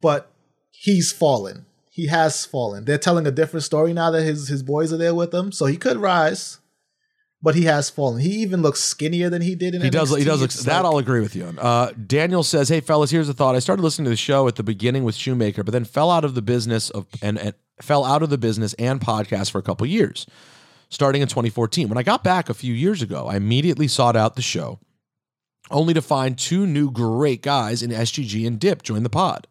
[0.01, 0.31] but
[0.71, 1.65] he's fallen.
[1.89, 2.85] He has fallen.
[2.85, 5.65] They're telling a different story now that his his boys are there with him, so
[5.65, 6.59] he could rise,
[7.41, 8.19] but he has fallen.
[8.21, 9.81] He even looks skinnier than he did in.
[9.81, 10.15] He does.
[10.15, 10.41] He does.
[10.41, 11.57] Look, It's that like- I'll agree with you on.
[11.57, 13.55] Uh, Daniel says, "Hey fellas, here's a thought.
[13.55, 16.25] I started listening to the show at the beginning with Shoemaker, but then fell out
[16.25, 19.63] of the business of and, and fell out of the business and podcast for a
[19.63, 20.25] couple years,
[20.89, 21.89] starting in 2014.
[21.89, 24.79] When I got back a few years ago, I immediately sought out the show,
[25.71, 29.47] only to find two new great guys in SGG and Dip join the pod.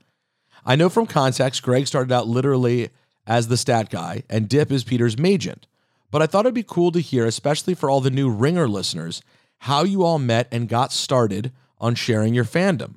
[0.65, 2.91] I know from context, Greg started out literally
[3.27, 5.67] as the stat guy, and Dip is Peter's magent.
[6.11, 9.23] But I thought it'd be cool to hear, especially for all the new Ringer listeners,
[9.59, 12.95] how you all met and got started on sharing your fandom.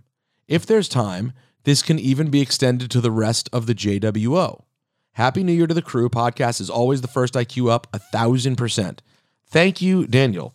[0.48, 1.34] If there's time,
[1.64, 4.64] this can even be extended to the rest of the JWO.
[5.18, 6.10] Happy New Year to the crew.
[6.10, 9.02] Podcast is always the first I queue up, a thousand percent.
[9.50, 10.54] Thank you, Daniel.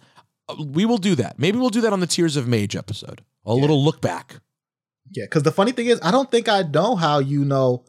[0.49, 1.37] Uh, We will do that.
[1.37, 3.23] Maybe we'll do that on the Tiers of Mage episode.
[3.45, 4.37] A little look back.
[5.11, 7.85] Yeah, because the funny thing is, I don't think I know how you know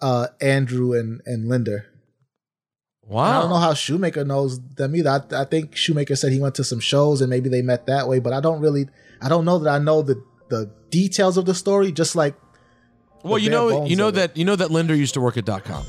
[0.00, 1.84] uh, Andrew and and Linda.
[3.02, 3.22] Wow.
[3.24, 5.10] I don't know how Shoemaker knows them either.
[5.30, 8.08] I, I think Shoemaker said he went to some shows and maybe they met that
[8.08, 8.88] way, but I don't really,
[9.20, 11.92] I don't know that I know the the details of the story.
[11.92, 12.34] Just like,
[13.22, 14.32] Well, you know, you know of it.
[14.32, 15.84] that you know that Linder used to work at dot .com.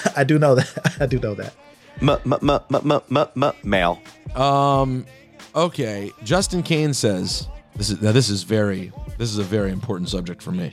[0.16, 0.96] I do know that.
[1.00, 1.54] I do know that.
[2.00, 4.00] M- m- m- m- m- m- m- mail.
[4.34, 5.06] Um,
[5.54, 6.10] okay.
[6.24, 10.42] Justin Kane says this is now this is very this is a very important subject
[10.42, 10.70] for me.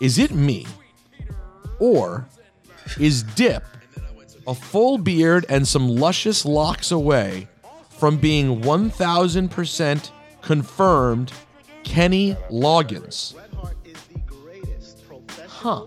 [0.00, 0.66] Is it me,
[1.78, 2.26] or
[2.98, 3.64] is Dip
[4.46, 7.48] a full beard and some luscious locks away
[7.98, 10.12] from being one thousand percent
[10.42, 11.32] confirmed
[11.84, 13.34] Kenny Loggins?
[15.48, 15.86] Huh.